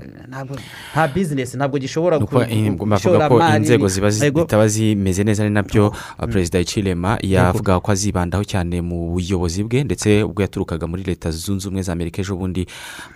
[1.13, 2.57] bizinesi ntabwo gishobora eh,
[2.97, 5.93] ishoramari- inzego zitaba zimeze neza ni na byo
[6.31, 7.91] perezida icirema yavuga ko
[8.21, 12.35] azibandaho cyane mu buyobozi bwe ndetse ubwo yaturukaga muri leta zunze ubumwe za amerika ejo
[12.37, 12.65] bundi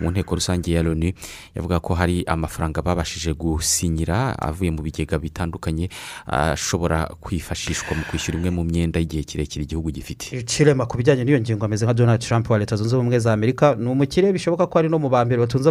[0.00, 1.14] mu nteko rusange ya loni
[1.54, 5.88] yavuga ko hari amafaranga babashije gusinyira avuye mu bigega bitandukanye
[6.26, 10.42] ashobora kwifashishwa mu kwishyura imwe mu myenda y'igihe kirekire igihugu gifite.
[10.44, 13.74] Chilema ku bijyanye n'iyo ngingo ameze nka donald trump wa leta zunze ubumwe za amerika
[13.78, 15.70] ni umukire bishoboka ko ari no mu ba mbere batunze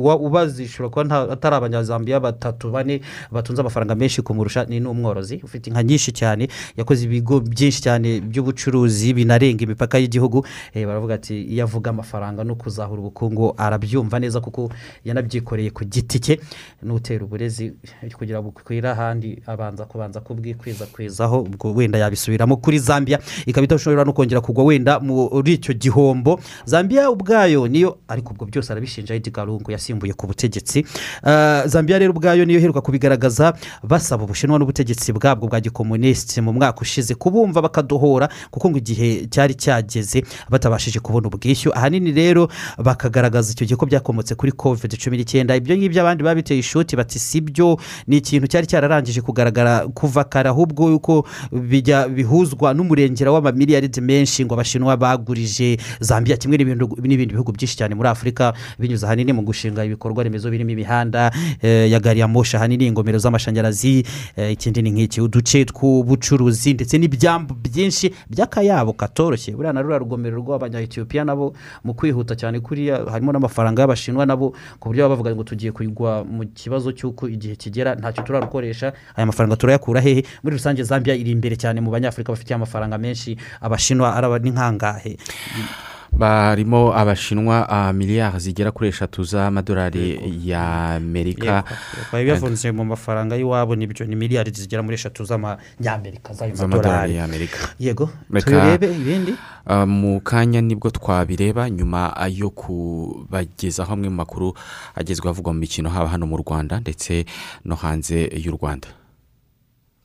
[0.00, 3.00] ubazishura kuba atari abanyazambiya batatu bane
[3.30, 8.69] batunze amafaranga menshi kumurusha ni n'umworozi ufite inka nyinshi cyane yakoze ibigo byinshi cyane by'ubucuruzi
[8.70, 10.46] binarenga imipaka y'igihugu.
[10.74, 14.70] Eh, baravuga ati iyo avuga amafaranga no kuzahura ubukungu arabyumva neza kuko
[15.04, 16.40] yanabyikoreye ku giti cye.
[16.82, 17.72] N'utera uburezi
[18.18, 23.18] kugira ngo bukwire ahandi abanza kubanza kubwikwirakwizaho ubwo wenda yabisubiramo kuri zambia.
[23.46, 26.40] Ikaba idashobora no kongera kugwa wenda muri icyo gihombo.
[26.64, 30.84] Zambia ubwayo niyo ariko ubwo byose arabishinja edgar lungu yasimbuye ku butegetsi.
[31.22, 36.80] Ah, zambia rero ubwayo niyo iheruka kubigaragaza basaba ubushinwa n'ubutegetsi bwabwo bwa gikomunisiti mu mwaka
[36.80, 38.28] ushize kubumva bakadohora
[38.60, 40.20] kuko ngo igihe cyari cyageze
[40.52, 41.72] batabashije kubona ubwishyu.
[41.74, 42.48] Ahanini rero
[42.78, 45.56] bakagaragaza icyo gihe ko byakomotse kuri covid cumi n'icyenda.
[45.56, 50.48] Ibyo ngibyo abandi babiteye ishoti bati si byo ni ikintu cyari cyararangije kugaragara kuva kare
[50.52, 57.76] ahubwo yuko bijya bihuzwa n'umurengera w'amamiliyaridi menshi ngo abashinwa bagurije zambia kimwe n'ibindi- bihugu byinshi
[57.80, 61.32] cyane muri afurika binyuze ahanini mu gushinga ibikorwa remezo birimo imihanda
[61.62, 64.04] eh, ya gari ya moshi ahanini ingomero z'amashanyarazi
[64.36, 68.10] eh, ikindi ni nk'iki uduce tw'ubucuruzi ndetse n'ibyambu byinshi
[68.50, 74.26] by'akayabo katoroshye buriya na ruriya rugomero rw'abanyayetiyopiya nabo mu kwihuta cyane kuriya harimo n'amafaranga y'abashinwa
[74.26, 74.50] nabo
[74.82, 79.26] ku buryo baba bavuga ngo tugiye kugwa mu kibazo cy'uko igihe kigera ntacyo turarukoresha aya
[79.26, 80.24] mafaranga turayakura hehe?
[80.42, 85.16] Muri rusange zambia iri imbere cyane mu banyafurika bafitiye amafaranga menshi abashinwa araba ni nkangahe?
[86.12, 91.64] Barimo abashinwa miliyari zigera kuri eshatu z'amadolari y'amerika
[92.12, 97.12] bari bavunje mu mafaranga y'iwabo ni byo ni miliyari zigera muri eshatu z'amanyamerika z'ayo z'amadolari
[97.12, 97.14] madolari.
[97.16, 98.10] y'amerika yego.
[98.44, 99.34] Turebe ibindi?
[99.66, 104.54] ah, mu kanya ni bwo twabireba nyuma yo kubagezaho amwe mu makuru
[104.94, 107.24] agezweho avugwa mu mikino haba hano mu rwanda ndetse
[107.64, 108.88] no hanze y'u rwanda.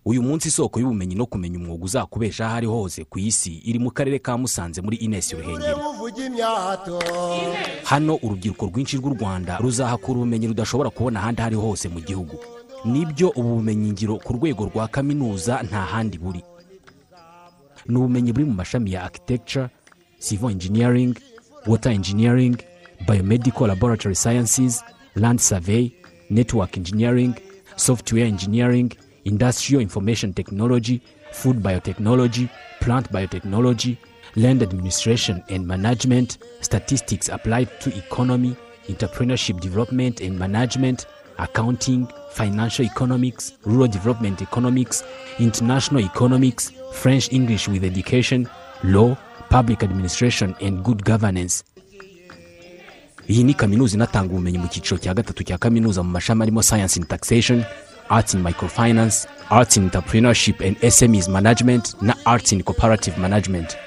[0.05, 3.89] Uyu munsi isoko y'ubumenyi no kumenya umwuga uzakubesha aho ari hose ku isi iri mu
[3.91, 5.73] karere ka musanze muri inesi ruhengeri
[7.83, 12.35] hano urubyiruko rwinshi rw'u rwanda ruzahakura ubumenyi rudashobora kubona ahandi aho ari hose mu gihugu.
[12.85, 16.41] Nibyo ubu bumenyingiro ku rwego rwa kaminuza nta handi buri.
[17.87, 19.69] Ni ubumenyi buri mu mashami ya architecture
[20.19, 21.15] civil engineering
[21.67, 22.57] water engineering
[23.07, 24.83] biomedical laboratory sciences
[25.15, 25.91] land survey
[26.29, 27.33] network engineering
[27.75, 28.89] software engineering
[29.23, 31.01] industrial information technology
[31.31, 32.47] food biotechnology
[32.79, 33.97] plant biotechnology
[34.35, 38.55] land administration and management statistics applied to economy
[38.89, 41.05] entrepreneurship development and management
[41.37, 45.03] accounting financial economics rural development economics
[45.39, 48.47] international economics french english with education
[48.83, 49.17] law
[49.49, 51.63] public administration and good governance.
[53.27, 56.99] Iyi ni kaminuza inatanga ubumenyi mu cyiciro cya gatatu cya kaminuza mu mashami arimo science
[56.99, 57.63] in taxation
[58.09, 63.77] arts in microfinance arts in entrepreneurship and smes management na arts in cooperative management.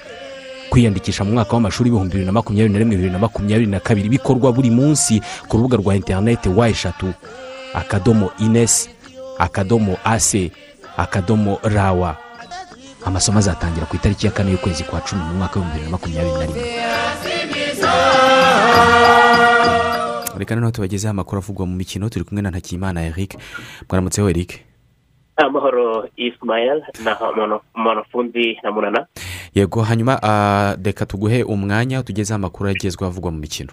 [0.71, 4.09] Kwiyandikisha mu mwaka w'amashuri ibihumbi bibiri na makumyabiri na rimwe bibiri na makumyabiri na kabiri
[4.09, 7.13] bikorwa buri munsi ku rubuga rwa interineti wa eshatu
[7.75, 8.89] akadomo ines
[9.39, 10.51] akadomo ase
[10.97, 12.17] akadomo rawa.
[13.05, 16.35] Amasomo azatangira ku itariki ya kane y'ukwezi kwa cumi mu mwaka w'ibihumbi bibiri na makumyabiri
[16.39, 16.63] na rimwe.
[20.39, 23.39] Reka noneho tubagezeho amakuru avugwa mu mikino turi kumwe na ntakiyimana eric.
[23.89, 24.61] Mwaramutseho eric?
[25.47, 29.07] Amahoro ismael na mwana- mwanafunzi na munana.
[29.55, 33.73] Yego hanyuma ah, reka tuguhe umwanya tugezeho amakuru agezweho avugwa mu mikino.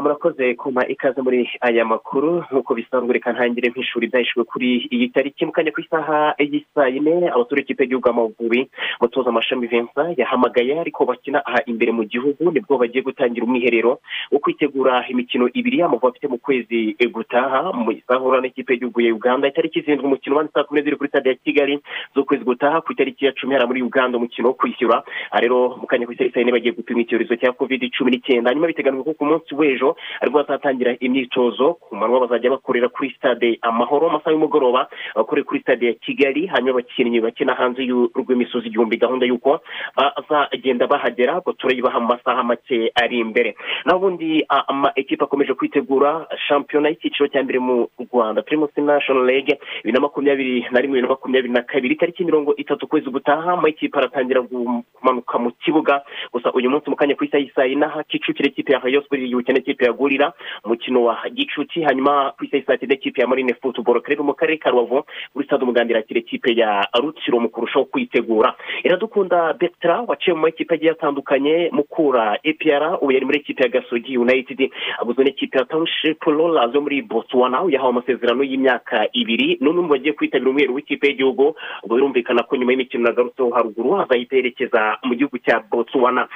[0.00, 2.44] Murakoze kuma ikaze muri aya makuru.
[2.50, 5.46] Nk'uko bisanzwe reka ntangire nk'ishuri ryahishwe kuri iyi tariki.
[5.46, 7.30] Mu kanya ku isaha y'isaa yine.
[7.30, 8.70] Abasore ikipe y'igihugu amavubi
[9.00, 12.50] mutoza amashami vensa yahamagaye ariko bakina aha imbere mu gihugu.
[12.50, 13.98] Nibwo bagiye gutangira umwiherero
[14.32, 17.72] wo kwitegura imikino ibiri amavubi afite mu kwezi gutaha.
[17.72, 19.48] Mu izahura n'ikipe y'igihugu ya uganda.
[19.48, 21.78] Itariki zirindwi umukino ubanza saa kumi n'ebyiri kuri stade ya kigali
[22.14, 22.80] z'ukwezi gutaha.
[22.82, 25.02] Ku itariki ya cumi hari muri uganda umukino wo kwishyura.
[25.30, 28.50] Aha rero mu kanya ku isaha yine bagiye gupima icyorezo cya covid cumi n'icyenda.
[28.50, 33.14] Hanyuma biteganijwe ko ku munsi w'ejo ari bwo bazatangira imyitozo ku manywa bazajya bakorera kuri
[33.16, 37.82] stade amahoro amasaha y'umugoroba bakorera kuri stade ya kigali hanyuma abakinnyi bakina hanze
[38.16, 39.60] rw'imisozi igihumbi gahunda y'uko
[39.96, 43.54] bazagenda bahagera ngo turayibaha mu masaha make ari imbere.
[43.84, 49.24] Naho ubundi ah, ama ekipa akomeje kwitegura shampiyona y'icyiciro cya mbere mu rwanda primus national
[49.26, 53.10] league bibiri na makumyabiri na rimwe bibiri na makumyabiri na kabiri tariki mirongo itatu ukwezi
[53.10, 56.02] gutaha amakipe aratangira kumanuka mu kibuga
[56.32, 59.20] gusa uyu munsi mu kanya ku isaha y'isaa yinaha kicukiro ikipe ya rayon sport
[59.58, 60.32] yibukene ikipe ya gurira
[60.64, 64.58] umukino wa gicuti hanyuma ku isaha y'isaa cyenda ikipe ya marine football club mu karere
[64.58, 68.54] ka rubavu kuri stade umuganda irakira ikipe ya rutsiro mu kurushaho kwitegura.
[68.84, 74.18] Iradukunda betra waciye mu makipe agiye atandukanye mukura epr ubu yari muri ikipe ya gasogi
[74.18, 74.70] united.
[75.00, 79.58] Aguzwe n'ikipe ya township rollers yo muri botswana yahawe amasezerano y'imyaka ibiri.
[79.60, 84.36] N'umwe mu bagiye kwitabira umweru w'ikipe y'igihugu ubwo birumvikana ko nyuma y'imikino nagarutseho haruguru azahita
[84.36, 86.28] yerekeza mu gihugu cya botswana.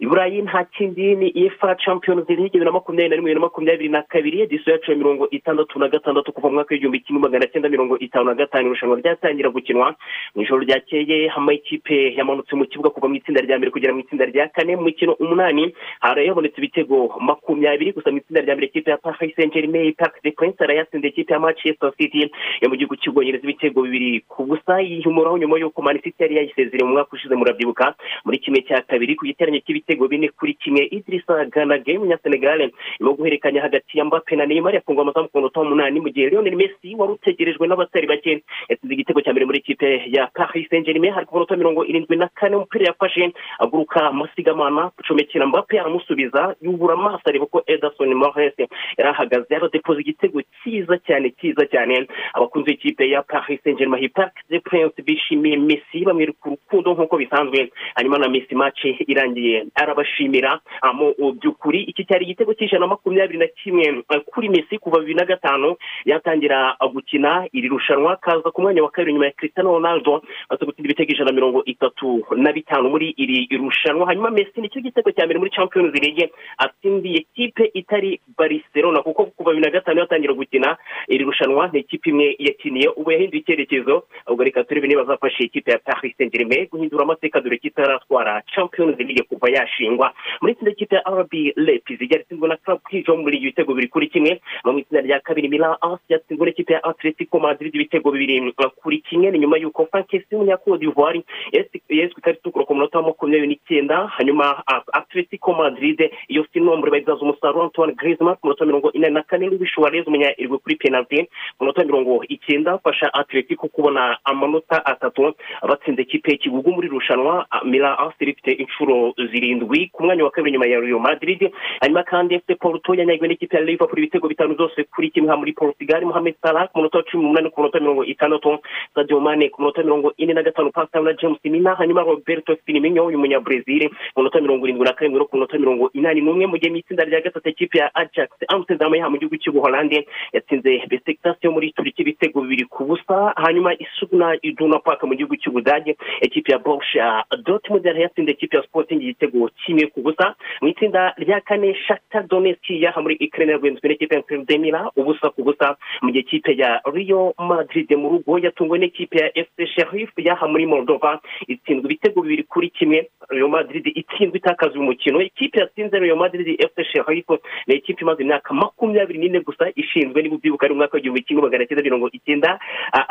[0.00, 4.02] I burayi nta kindi ni efa champions league na makumyabiri na rimwe na makumyabiri na
[4.02, 7.68] kabiri edisiyo yacu ya mirongo itandatu na gatandatu kuva mu mwaka w'igihumbi kimwe magana cyenda
[7.68, 8.66] mirongo itanu na gatanu.
[8.66, 9.94] Irushanwa ryatangira gukinwa
[10.34, 14.24] mu ijoro ryakeye amakipe yamanutse mu kibuga kuva mu itsinda rya mbere kugera mu itsinda
[14.30, 14.76] rya kane.
[14.76, 19.34] Mu mikino umunani hari habonetse ibitego makumyabiri gusa mu itsinda rya mbere ikipe ya paris
[19.36, 22.30] saint germain park de prince arayatsinze ikipe ya manchester city
[22.62, 26.84] yo mu gihugu cy'ubwongereza ibitego bibiri ku busa yihumuraho nyuma y'uko man city yari yayisezereye
[26.86, 27.94] mu mwaka ushize murabyibuka
[28.24, 33.16] muri kimwe cya kabiri ku giteranyo cy'ibitego bine kuri kimwe idirisa ganage umunyasenegale nyuma yo
[33.16, 36.94] guhererekanya hagati ya mbappe na neymar yafungwa amazamu ku munota w'umunani mu gihe lionel messi
[36.98, 38.42] wari utegerejwe n'abatari bake.
[38.68, 42.16] Yatsinze igitego cya mbere muri ikipe ya paris saint germain hari ku munota mirongo irindwi
[42.16, 48.54] na kane umupira yafashe aguruka amasigamana acomekera mbappe aramusubiza yubura amaso areba ko ederson mores
[48.58, 52.06] yari ahagaze yaradepoza igitego cyiza cyane cyiza cyane.
[52.34, 57.70] Abakunzi b'ikipe ya paris saint germain parc de prince bishimiye messi bamwereka urukundo nk'uko bisanzwe.
[57.94, 60.60] Hanyuma na messi match irangiye arabashimira.
[60.94, 65.24] Mu by'ukuri iki cyari igitego cy'ijana na makumyabiri na kimwe kuri messi kuva bibiri na
[65.24, 70.64] gatanu yatangira gukina iri rushanwa kaza ku mwanya wa kabiri nyuma ya cristiano ronaldo aza
[70.66, 74.06] gutsinda ibitego ijana na mirongo itatu na bitanu muri iri rushanwa.
[74.06, 79.24] Hanyuma messi ni cyo gitego cya mbere muri champions league atsindiye kipe itari barcelona kuko
[79.36, 80.76] kuva bibiri na gatanu yatangira gukina
[81.08, 82.88] iri rushanwa ni ikipe imwe yakiniye.
[82.96, 87.40] Ubu yahinduye icyerekezo ubwo reka turebe niba azafasha ikipe ya paris saint germain guhindura amateka
[87.40, 90.12] dore ko itaratwara champions league kuva yashingwa.
[90.40, 92.10] Muri itsinda ry'ikipe ya rb leipzig
[92.40, 94.40] yatsinzwe na club kijo muri ibitego bibiri kuri kimwe.
[94.64, 99.30] Mu itsinda rya kabiri milan as yatsinzwe n'ikipe ya atletico madrid ibitego bibiri kuri kimwe.
[99.30, 101.22] Ni nyuma y'uko frankesi w'umunyakuru d'ivoire
[101.52, 101.80] yeswe
[102.18, 104.62] itari itukura ku munota wa makumyabiri n'icyenda hanyuma
[104.92, 109.46] atletico madrid iyo si nombre bayizaza umusaruro antoine griezmann ku munota mirongo ine na kane
[109.46, 111.26] luis suarez umunyayirwe kuri penalty
[111.58, 115.34] ku munota mirongo icyenda fasha atletico kubona amanota atatu
[115.68, 120.66] batsinze ikipe y'ikigugu muri rushanwa milan as rifite inshuro zirindwi ku mwanya wa kabiri nyuma
[120.66, 121.50] ya real madrid.
[121.80, 126.04] Hanyuma kandi fc porto yanyagwe n'ikipe ya liverpool ibitego bitanu zose kuri kimwe muri portugal
[126.04, 128.58] mohamed salah ku munota wa cumi n'umunani ku munota mirongo itandatu
[128.94, 133.06] sadio mane ku munota mirongo ine na gatanu pascal na james mina hanyuma roberto firmino
[133.06, 136.56] uyu munyabrezil ku munota mirongo irindwi na karindwi no ku munota mirongo inani n'umwe mu
[136.58, 141.36] gihe mu itsinda rya gatatu ikipe ya ajax amsterdam yaha mu gihugu cy'ubuholande yatsinze besiktas
[141.42, 146.52] yo muri turiki ibitego bibiri ku busa hanyuma isugna iduna park mu gihugu cy'ubudage ikipe
[146.52, 151.40] ya borussia dortmund yari yatsinze ikipe ya sporting igitego kimwe ku busa mu itsinda rya
[151.40, 156.20] kane shakta donetsk yaha muri ukraine yarwenzwe n'ikipe ya demira ubusa ku busa mu gihe
[156.26, 161.86] ikipe ya rio madrid mu rugo yatunguwe n'ikipe ya fc sherif yaha muri moldova itsinzwe
[161.86, 167.26] ibitego bibiri kuri kimwe rio madrid itsinzwe itakaza umukino ikipe yatsinze rio madrid fc sherif
[167.66, 171.66] ni ikipe imaze imyaka makumyabiri n'ine gusa ishinzwe niba ubyibuka ari umwaka w'igihumbi kimwe magana
[171.66, 172.58] cyenda mirongo icyenda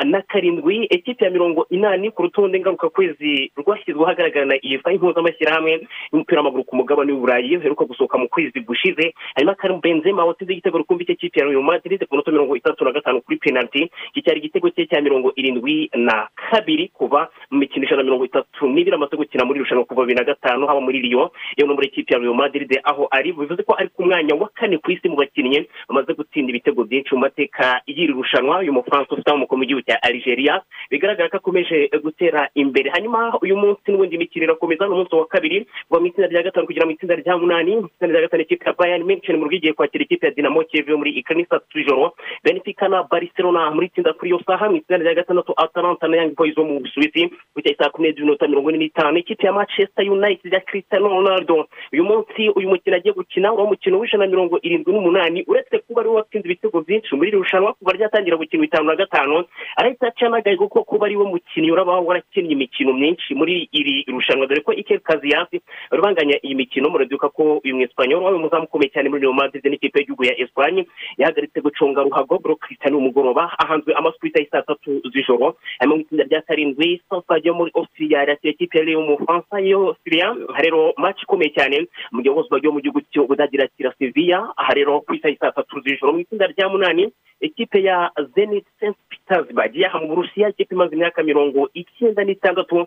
[0.05, 6.39] na karindwi ikipe ya mirongo inani ku rutonde ngarukakwezi rwashyizweho ahagaragara na ifa impuzamashyirahamwe y'umupira
[6.41, 8.59] w'amaguru ku mugabane w'uburayi uheruka gusohoka mu kwezi
[8.89, 12.85] gushize hanyuma karim benzema watsinze igitego rukumbi cy'ikipe ya rio madrid ku minota mirongo itandatu
[12.85, 17.59] na gatanu kuri penalty iki cyari igitego cye cya mirongo irindwi na kabiri kuva mu
[17.59, 20.81] mikino ijana na mirongo itatu n'ibiri amaze gukina muri irushanwa kuva bibiri na gatanu haba
[20.81, 24.03] muri rio yewe no muri ikipe ya rio madrid aho ari bivuze ko ari ku
[24.05, 28.59] mwanya wa kane ku isi mu bakinnyi bamaze gutsinda ibitego byinshi mu mateka y'iri rushanwa
[28.59, 30.61] uyu mufaransa ufite umukuru w'igihugu cya algeria
[30.91, 32.89] bigaragara ko akomeje gutera imbere.
[32.89, 36.65] Hanyuma uyu munsi n'ubundi imikino irakomeza ni umunsi wa kabiri kuva mu itsinda rya gatanu
[36.67, 39.55] kugera mu itsinda rya munani mu itsinda rya gatanu ikipe ya bayani menshi mu rugo
[39.55, 42.13] igiye kwakira ikipe ya dinamo kivu muri ikani saa tatu z'ijoro
[42.43, 46.35] benfica na barcelona muri itsinda kuri iyo saha mu itsinda rya gatandatu atalanta na young
[46.35, 49.17] boys wo mu busuwisi ku cya saa kumi n'ebyiri n'iminota mirongo ine n'itanu.
[49.19, 51.67] Ikipe ya manchester united ya cristiano ronaldo.
[51.93, 56.01] Uyu munsi uyu mukino agiye gukina uriya mukino w'ijana na mirongo irindwi n'umunani uretse kuba
[56.01, 59.43] ari we watsinze ibitego byinshi muri iri rushanwa kuva ryatangira gukina bitanu na gatanu.
[59.75, 64.47] Arahita acanagaye kuko kuba ari we mukinnyi uraba warakinnye imikino myinshi muri iri rushanwa.
[64.47, 65.61] Dore ko iker kaziyasi
[65.91, 69.99] rubanganya iyi mikino murabyuka ko uyu mwesipanyol wabaye umuzamu ukomeye cyane muri real madrid n'ikipe
[69.99, 70.85] y'igihugu ya esipanye
[71.17, 72.37] yahagaritse gucunga ruhago.
[72.39, 75.57] Bro cristiano umugoroba ahanzwe amasupita y'i saa tatu z'ijoro.
[75.87, 80.29] Mu itsinda rya karindwi sansaje muri australia yakira ikipe ya leo mu bufaransa yo siriya
[80.53, 81.87] aha rero match ikomeye cyane.
[82.13, 84.53] Mu gihe bose bagiye mu gihugu cy'ubudage irakira sevilla.
[84.57, 87.09] Aha rero ku isaha y'i saa tatu z'ijoro mu itsinda rya munani
[87.41, 92.83] ikipe ya zenit st petersburg yaha mu burusiya ikipe imaze imyaka mirongo icyenda n'itandatu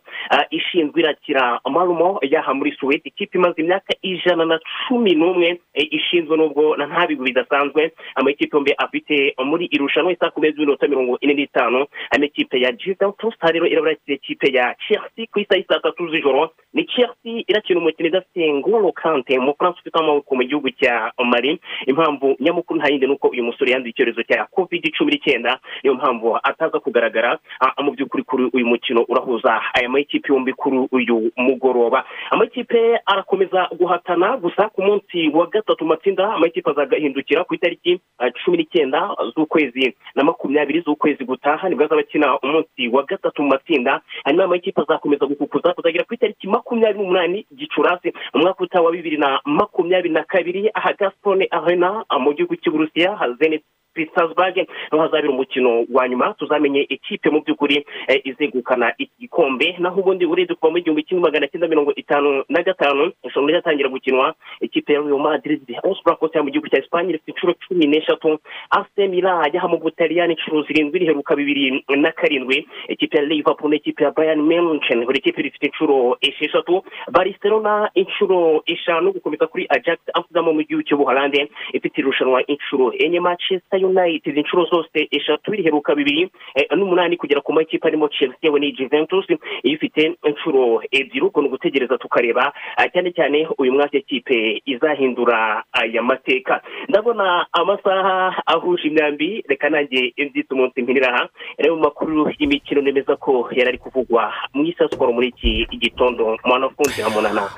[0.53, 4.59] ishinzwe irakira marumo yaha muri suwede ikipe imaze imyaka ijana na
[4.89, 5.61] cumi n'umwe.
[5.75, 11.19] Ishinzwe n'ubwo nta bigwi bidasanzwe amakipe yombi afite muri irushanwa isaa kumi n'ebyiri n'iminota mirongo
[11.21, 15.81] ine n'itanu harimo ikipe ya juventus rero irabarakira ikipe ya chelsea ku isaha y'i saa
[15.81, 21.13] tatu z'ijoro ni chelsea irakina umukino idafite ngolo kante umufaransa ufite amaboko mu gihugu cya
[21.25, 25.59] mari impamvu nyamukuru nta yindi ni uko uyu musore yanduye icyorezo cya covid cumi n'icyenda
[25.83, 27.39] niyo mpamvu ataza kugaragara
[27.83, 32.05] mu by'ukuri kuri uyu mukino urahuza aya makipe yombi kuri uyu mugoroba.
[32.31, 38.01] Amakipe arakomeza guhatana gusa ku munsi wa gatatu matsinda amakipe azagahindukira ku itariki
[38.45, 43.49] cumi n'icyenda z'ukwezi na makumyabiri z'ukwezi gutaha ni bwo azaba akina umunsi wa gatatu mu
[43.49, 44.01] matsinda.
[44.25, 49.17] Hanyuma amakipe azakomeza gukukuza kuzagera ku itariki makumyabiri n'umunani gicurasi mu mwaka utaha wa bibiri
[49.17, 53.63] na makumyabiri na kabiri aha gasitone arena mu gihugu cy'uburusiya zenit
[53.95, 56.35] pittsburgh ni ho hazabera umukino wa nyuma.
[56.39, 59.77] Tuzamenye ikipe mu by'ukuri eh, izegukana iki gikombe.
[59.79, 63.89] Naho ubundi urebye kuva mu igihumbi kimwe magana cyenda mirongo itanu na gatanu irushanwa ryatangira
[63.89, 65.63] gukinwa ikipe ya real madrid.
[65.85, 68.39] Os blancos mu gihugu cya esipanye ifite inshuro cumi n'eshatu.
[68.71, 72.67] Ase milan yajyaha mu butaliyani inshuro zirindwi riheruka bibiri na karindwi.
[72.89, 76.83] Ikipe ya liverpool n'ikipe ya bayern munchen buri kipe rifite inshuro esheshatu.
[77.11, 83.21] Barcelona inshuro eshanu gukomeza kuri ajax amsterdam mu gihugu cy'ubuholande ifite irushanwa inshuro enye.
[83.21, 84.37] Manchester united.
[84.37, 88.39] Inshuro zose eshatu riheruka bibiri eh, n'umunani kugera ku makipe arimo chelsea.
[88.43, 89.27] Yewe ni juventus
[89.63, 96.03] ifite inshuro ebyiri ubwo ni ugutegereza tukareba ah, cyane cyane uyu mwaka ikipe izahindura aya
[96.03, 96.63] mateka.
[96.89, 101.29] Ndabona amasaha ahuje imyambi reka nanjye mbyita umunsi mpinira aha.
[101.59, 105.67] Rero mu makuru y'imikino nemeza ko yari ari kuvugwa mu isi ya siporo muri iki
[105.79, 106.37] gitondo.
[106.45, 107.49] Mwanafunzi hamunana.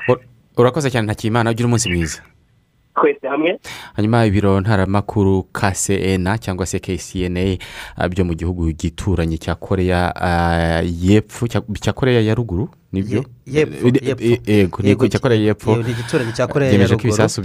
[0.57, 2.23] Urakoze cyane ntakimana ugira umunsi mwiza.
[2.95, 3.59] Twese hamwe.
[3.97, 7.59] Hanyuma ibiro ntaramakuru kcna cyangwa se kcna
[7.97, 11.47] ah, byo mu gihugu gituranye cya koreya ah, y'epfo
[11.81, 12.69] cya koreya ya ruguru.
[12.95, 15.77] Ni byo Y'epfo, Eh, eh, yego ni cya koreya y'epfo?
[15.77, 17.09] ni igituranyi cya Koreya ya byemeje ko ruguru.
[17.13, 17.41] ibisasu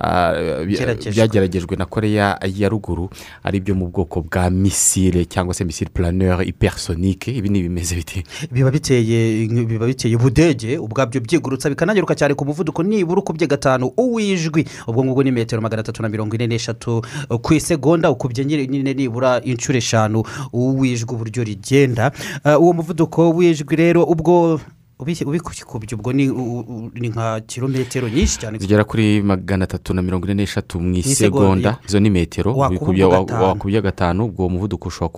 [0.00, 1.12] ah, bya- Geragejwe.
[1.12, 3.10] byageragejwe na koreya ya ruguru
[3.44, 7.28] ari byo mu bwoko bwa misile cyangwa se misile planeur hypersonique.
[7.28, 12.82] Ibi ni ibimeze biti biba biteye ubudege ubwabyo byigurutsa bikananyaruka cyane ku muvuduko.
[12.82, 14.64] Nibura ukubye gatanu uwijwi.
[14.86, 17.02] Ubwo ngubwo ni metero magana atatu na mirongo ine n'eshatu
[17.42, 20.22] ku isegonda ukubye nyine nibura inshuro eshanu.
[20.52, 22.12] Uwijwi uburyo rigenda.
[22.44, 24.60] Uh, uwo muvuduko w'ijwi rero ubwo
[24.98, 28.58] ubikubye ubwo ni nka kilometero nyinshi cyane.
[28.58, 32.54] Zigera kuri magana atatu na mirongo ine n'eshatu mu isegonda, izo ni metero.
[32.56, 35.08] Wakubye gatanu ubwo muvuduko ushobora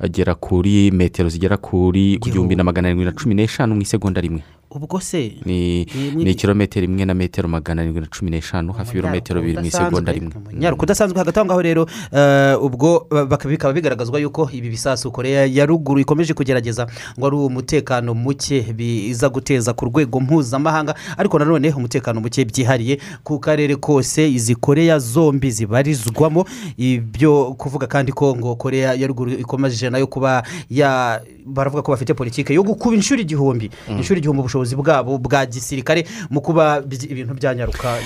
[0.00, 4.20] kugera kuri metero zigera kuri ku gihumbi na magana arindwi na cumi n'eshanu mu isegonda
[4.20, 4.42] rimwe.
[4.70, 9.58] Ubwo se ni kilometero imwe na metero magana arindwi na cumi n'eshanu hafi y'ibirometero bibiri
[9.58, 10.32] mu isegonda rimwe.
[10.52, 13.06] Nyaruko udasanzwe hagati aho ngaho rero eh, ubwo
[13.48, 16.86] bikaba bigaragazwa yuko ibi bisasu koreya ya ruguru ikomeje kugerageza
[17.18, 20.94] ngo ari umutekano muke biza guteza ku rwego mpuzamahanga.
[21.16, 26.44] Ariko nanone umutekano muke byihariye ku karere kose izi koreya zombi zibarizwamo.
[26.76, 31.92] Ibyo kuvuga kandi ko ngo koreya ya ruguru ikomeje na yo kuba ya baravuga ko
[31.92, 33.70] bafite politiki yo gukuba inshuro igihumbi.
[33.88, 33.96] Mm.
[33.96, 37.98] inshuro igihumbi ubushobozi bwabo bwa gisirikare mu kuba bi- ibintu byanyaruka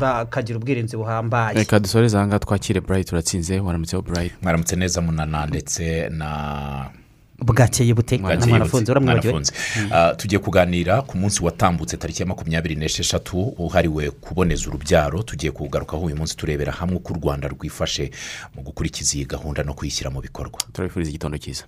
[0.00, 1.54] bakagira ubwirinzi buhambaye.
[1.58, 6.90] Reka dusoreze aha ngaha twakire burayiti turatsinze waramutseho burayiti mwaramutse neza munana ndetse na
[7.40, 8.18] bwakeye bute?
[8.18, 9.52] Bute, uramwibagiwe mwanafunzi.
[9.92, 15.22] Ah, tugiye kuganira ku munsi watambutse tariki ya makumyabiri n'esheshatu uhariwe kuboneza urubyaro.
[15.22, 18.10] Tugiye kugarukaho uyu munsi turebera hamwe uko u rwanda rwifashe
[18.56, 20.58] mu gukurikiza iyi gahunda no kuyishyira mu bikorwa.
[20.72, 21.64] Turabifuriza igitondo cyiza.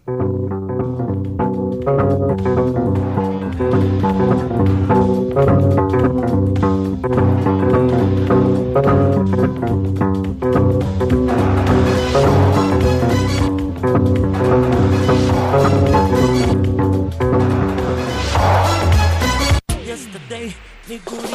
[19.84, 20.54] Yesterday,
[20.88, 21.32] Nikuri.